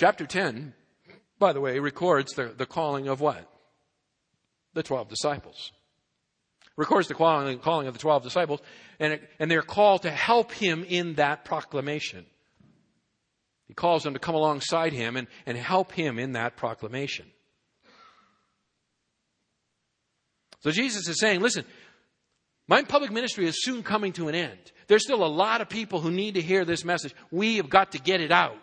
[0.00, 0.72] Chapter 10,
[1.38, 3.46] by the way, records the, the calling of what?
[4.72, 5.72] The 12 disciples.
[6.74, 8.62] Records the calling, calling of the 12 disciples,
[8.98, 12.24] and, it, and they're called to help him in that proclamation.
[13.68, 17.26] He calls them to come alongside him and, and help him in that proclamation.
[20.60, 21.66] So Jesus is saying, listen,
[22.66, 24.72] my public ministry is soon coming to an end.
[24.86, 27.14] There's still a lot of people who need to hear this message.
[27.30, 28.56] We have got to get it out.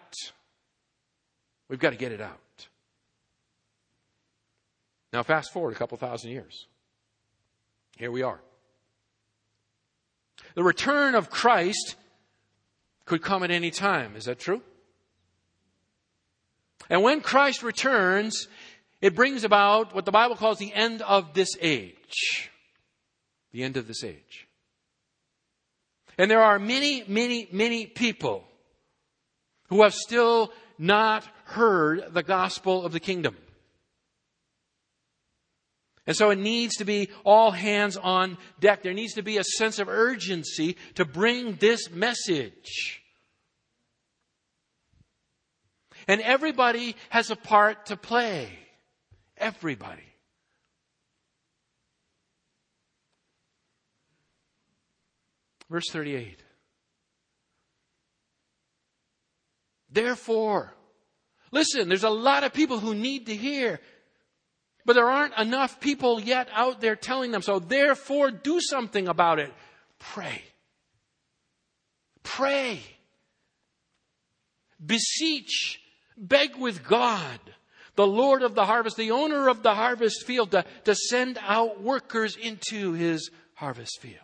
[1.69, 2.39] We've got to get it out.
[5.13, 6.67] Now, fast forward a couple thousand years.
[7.97, 8.39] Here we are.
[10.55, 11.95] The return of Christ
[13.05, 14.15] could come at any time.
[14.15, 14.61] Is that true?
[16.89, 18.47] And when Christ returns,
[19.01, 22.49] it brings about what the Bible calls the end of this age.
[23.51, 24.47] The end of this age.
[26.17, 28.43] And there are many, many, many people
[29.69, 33.35] who have still not heard the gospel of the kingdom.
[36.05, 38.81] And so it needs to be all hands on deck.
[38.81, 43.01] There needs to be a sense of urgency to bring this message.
[46.07, 48.49] And everybody has a part to play.
[49.37, 50.03] Everybody.
[55.69, 56.41] Verse 38.
[59.89, 60.73] Therefore,
[61.51, 63.79] listen, there's a lot of people who need to hear,
[64.85, 67.41] but there aren't enough people yet out there telling them.
[67.41, 69.53] So therefore, do something about it.
[69.99, 70.41] Pray.
[72.23, 72.81] Pray.
[74.85, 75.81] Beseech.
[76.17, 77.39] Beg with God.
[77.97, 81.81] the Lord of the harvest, the owner of the harvest field, to, to send out
[81.81, 84.15] workers into his harvest field.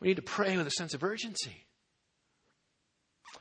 [0.00, 1.64] We need to pray with a sense of urgency.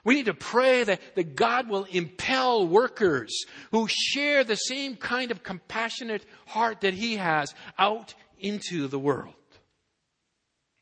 [0.03, 5.31] We need to pray that, that God will impel workers who share the same kind
[5.31, 9.33] of compassionate heart that He has out into the world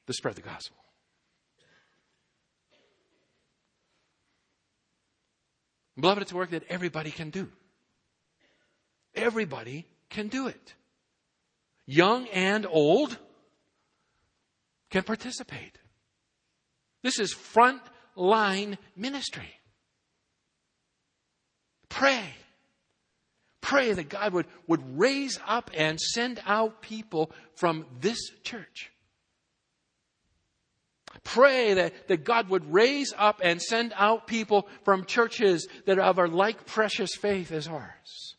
[0.07, 0.77] to spread the gospel.
[5.95, 7.47] Beloved, it's work that everybody can do.
[9.13, 10.73] Everybody can do it.
[11.85, 13.17] Young and old
[14.89, 15.77] can participate.
[17.03, 17.81] This is front
[18.21, 19.49] line ministry.
[21.89, 22.23] Pray.
[23.61, 28.91] Pray that God would, would raise up and send out people from this church.
[31.23, 36.03] Pray that, that God would raise up and send out people from churches that are
[36.03, 38.35] of a like precious faith as ours.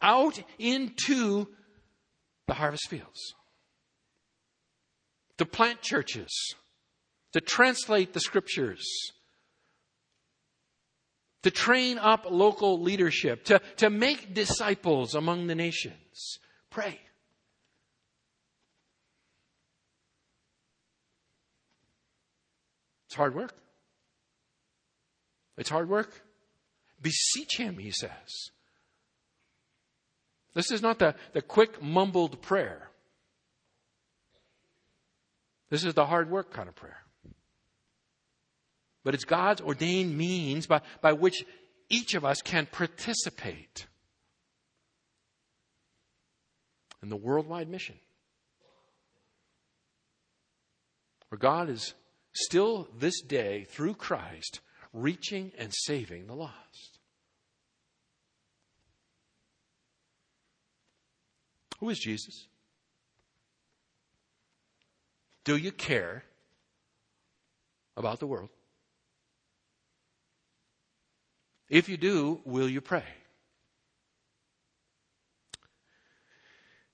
[0.00, 1.46] Out into
[2.46, 3.34] the harvest fields.
[5.38, 6.54] To plant churches
[7.32, 8.84] to translate the scriptures,
[11.42, 16.38] to train up local leadership, to, to make disciples among the nations.
[16.70, 17.00] Pray.
[23.06, 23.54] It's hard work.
[25.56, 26.22] It's hard work.
[27.02, 28.50] Beseech him, he says.
[30.54, 32.90] This is not the, the quick mumbled prayer.
[35.70, 36.98] This is the hard work kind of prayer.
[39.04, 41.44] But it's God's ordained means by, by which
[41.88, 43.86] each of us can participate
[47.02, 47.96] in the worldwide mission.
[51.28, 51.94] Where God is
[52.32, 54.60] still this day, through Christ,
[54.92, 56.98] reaching and saving the lost.
[61.78, 62.46] Who is Jesus?
[65.44, 66.24] Do you care
[67.96, 68.50] about the world?
[71.70, 73.04] If you do, will you pray?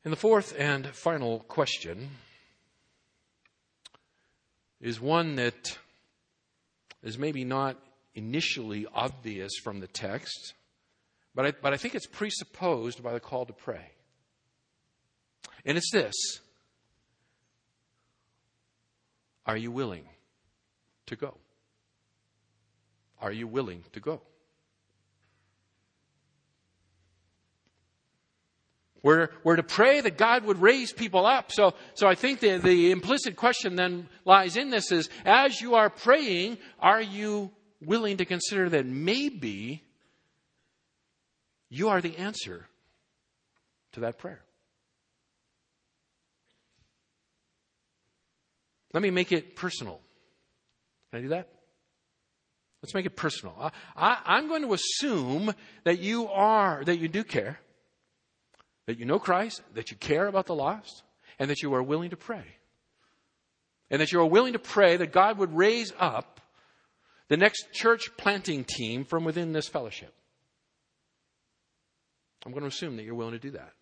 [0.04, 2.10] And the fourth and final question
[4.78, 5.78] is one that
[7.02, 7.78] is maybe not
[8.14, 10.52] initially obvious from the text,
[11.34, 13.92] but I, but I think it's presupposed by the call to pray.
[15.64, 16.14] And it's this
[19.46, 20.04] Are you willing
[21.06, 21.34] to go?
[23.22, 24.20] Are you willing to go?
[29.06, 31.52] We're, we're to pray that God would raise people up.
[31.52, 35.76] So, so I think the, the implicit question then lies in this is, as you
[35.76, 39.84] are praying, are you willing to consider that maybe
[41.68, 42.66] you are the answer
[43.92, 44.42] to that prayer?
[48.92, 50.00] Let me make it personal.
[51.12, 51.48] Can I do that?
[52.82, 53.70] Let's make it personal.
[53.94, 55.54] I, am going to assume
[55.84, 57.60] that you are, that you do care
[58.86, 61.02] that you know Christ, that you care about the lost,
[61.38, 62.44] and that you are willing to pray.
[63.90, 66.40] And that you are willing to pray that God would raise up
[67.28, 70.12] the next church planting team from within this fellowship.
[72.44, 73.72] I'm going to assume that you're willing to do that.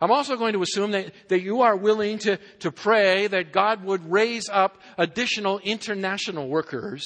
[0.00, 3.84] I'm also going to assume that, that you are willing to, to pray that God
[3.84, 7.04] would raise up additional international workers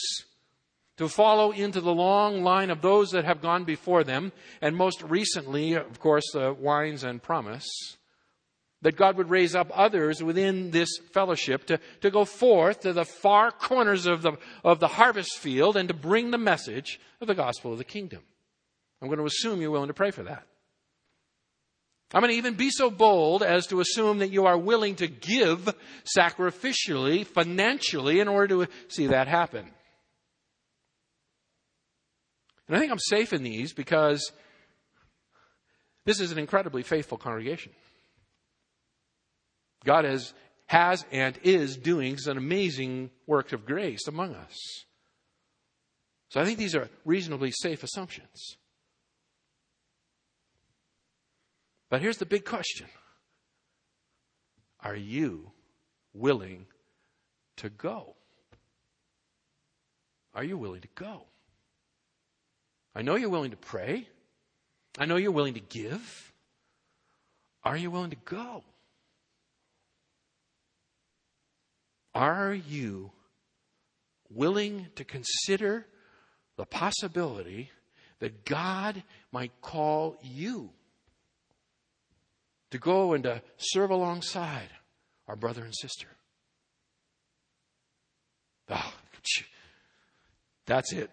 [0.98, 5.02] to follow into the long line of those that have gone before them, and most
[5.02, 7.96] recently, of course, the Wines and Promise,
[8.82, 13.04] that God would raise up others within this fellowship to, to go forth to the
[13.04, 14.32] far corners of the,
[14.62, 18.22] of the harvest field and to bring the message of the gospel of the kingdom.
[19.00, 20.44] I'm going to assume you're willing to pray for that.
[22.12, 25.08] I'm going to even be so bold as to assume that you are willing to
[25.08, 25.74] give
[26.16, 29.70] sacrificially, financially, in order to see that happen.
[32.68, 34.30] And I think I'm safe in these because
[36.04, 37.72] this is an incredibly faithful congregation.
[39.84, 40.34] God has,
[40.66, 44.56] has and is doing an amazing work of grace among us.
[46.30, 48.56] So I think these are reasonably safe assumptions.
[51.90, 52.86] But here's the big question
[54.80, 55.52] Are you
[56.12, 56.66] willing
[57.56, 58.14] to go?
[60.34, 61.24] Are you willing to go?
[62.94, 64.08] I know you're willing to pray.
[64.98, 66.32] I know you're willing to give.
[67.64, 68.64] Are you willing to go?
[72.14, 73.12] Are you
[74.30, 75.86] willing to consider
[76.56, 77.70] the possibility
[78.18, 80.70] that God might call you
[82.70, 84.68] to go and to serve alongside
[85.26, 86.08] our brother and sister.
[88.70, 88.92] Oh,
[90.66, 91.10] that's it.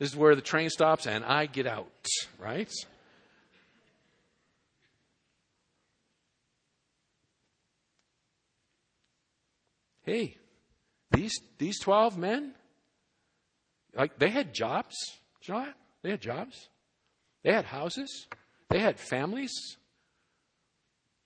[0.00, 2.06] This is where the train stops and I get out,
[2.38, 2.72] right?
[10.02, 10.38] Hey,
[11.10, 12.54] these these 12 men
[13.94, 14.96] like they had jobs,
[15.42, 15.74] John.
[16.02, 16.70] They had jobs.
[17.44, 18.26] They had houses.
[18.70, 19.76] They had families.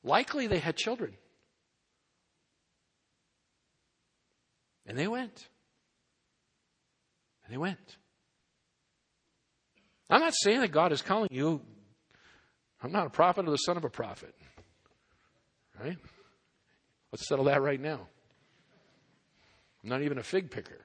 [0.03, 1.15] Likely they had children.
[4.85, 5.49] And they went.
[7.45, 7.99] And they went.
[10.15, 11.61] I'm not saying that God is calling you.
[12.81, 14.33] I'm not a prophet or the son of a prophet.
[15.83, 15.99] Right?
[17.11, 18.07] Let's settle that right now.
[19.83, 20.81] I'm not even a fig picker.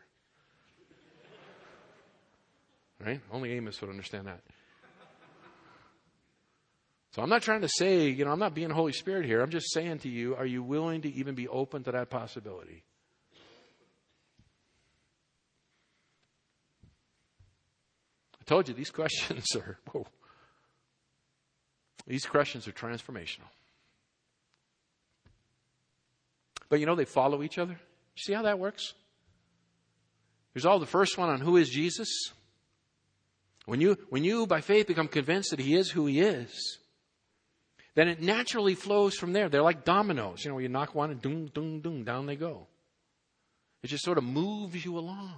[3.06, 3.22] Right?
[3.32, 4.42] Only Amos would understand that.
[7.12, 9.42] So I'm not trying to say, you know, I'm not being Holy Spirit here.
[9.42, 12.84] I'm just saying to you, are you willing to even be open to that possibility?
[18.50, 20.08] Told you these questions are, whoa,
[22.08, 23.48] these questions are transformational.
[26.68, 27.80] But you know, they follow each other.
[28.18, 28.94] See how that works?
[30.54, 32.10] There's all the first one on who is Jesus.
[33.66, 36.80] When you, when you, by faith, become convinced that He is who He is,
[37.94, 39.48] then it naturally flows from there.
[39.48, 40.44] They're like dominoes.
[40.44, 42.66] You know, you knock one and doom, doom, doom, down they go.
[43.84, 45.38] It just sort of moves you along.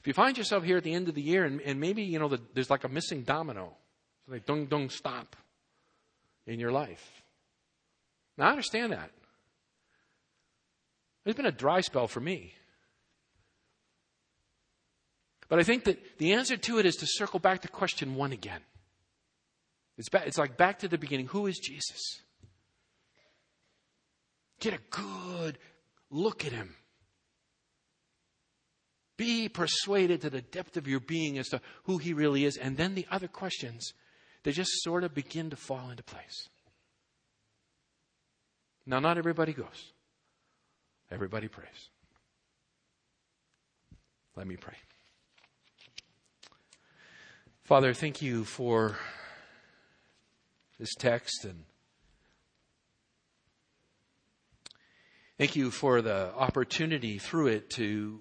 [0.00, 2.18] If you find yourself here at the end of the year and, and maybe, you
[2.18, 3.76] know, the, there's like a missing domino,
[4.24, 5.36] so like dung, dung, stop
[6.46, 7.22] in your life.
[8.38, 9.10] Now, I understand that.
[11.26, 12.54] It's been a dry spell for me.
[15.50, 18.32] But I think that the answer to it is to circle back to question one
[18.32, 18.60] again.
[19.98, 21.26] It's, it's like back to the beginning.
[21.26, 22.22] Who is Jesus?
[24.60, 25.58] Get a good
[26.08, 26.76] look at him.
[29.20, 32.56] Be persuaded to the depth of your being as to who he really is.
[32.56, 33.92] And then the other questions,
[34.44, 36.48] they just sort of begin to fall into place.
[38.86, 39.92] Now, not everybody goes,
[41.10, 41.90] everybody prays.
[44.36, 44.76] Let me pray.
[47.64, 48.96] Father, thank you for
[50.78, 51.64] this text and
[55.36, 58.20] thank you for the opportunity through it to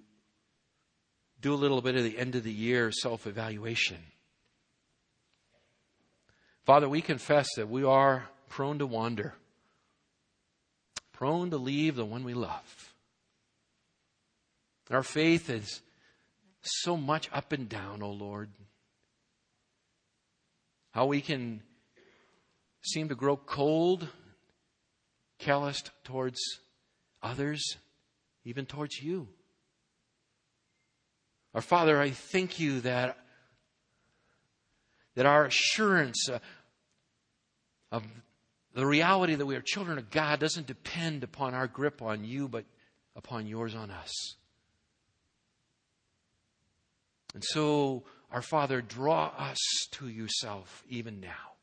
[1.42, 3.98] do a little bit of the end of the year self evaluation.
[6.66, 9.34] Father, we confess that we are prone to wander,
[11.14, 12.94] prone to leave the one we love.
[14.92, 15.82] Our faith is
[16.62, 18.50] so much up and down, O oh Lord.
[20.92, 21.62] How we can
[22.82, 24.08] seem to grow cold,
[25.38, 26.40] calloused towards
[27.22, 27.78] others,
[28.44, 29.28] even towards you.
[31.54, 33.18] Our Father, I thank you that,
[35.16, 36.40] that our assurance uh,
[37.92, 38.04] of
[38.76, 42.48] the reality that we are children of God doesn't depend upon our grip on you,
[42.48, 42.66] but
[43.16, 44.36] upon yours on us.
[47.34, 49.58] And so our Father, draw us
[49.92, 51.54] to yourself even now.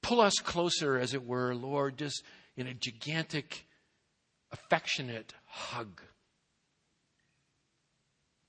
[0.00, 2.22] Pull us closer, as it were, Lord, just
[2.56, 3.66] in a gigantic,
[4.50, 6.00] affectionate hug.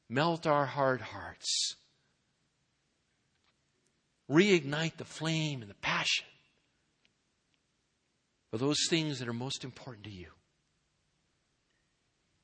[0.10, 1.76] Melt our hard hearts.
[4.32, 6.26] Reignite the flame and the passion
[8.50, 10.28] for those things that are most important to you.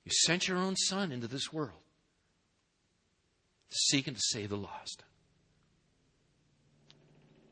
[0.03, 1.79] You sent your own son into this world
[3.69, 5.03] seeking to save the lost.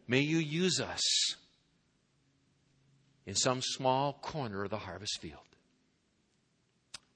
[0.07, 1.01] May you use us
[3.25, 5.46] in some small corner of the harvest field.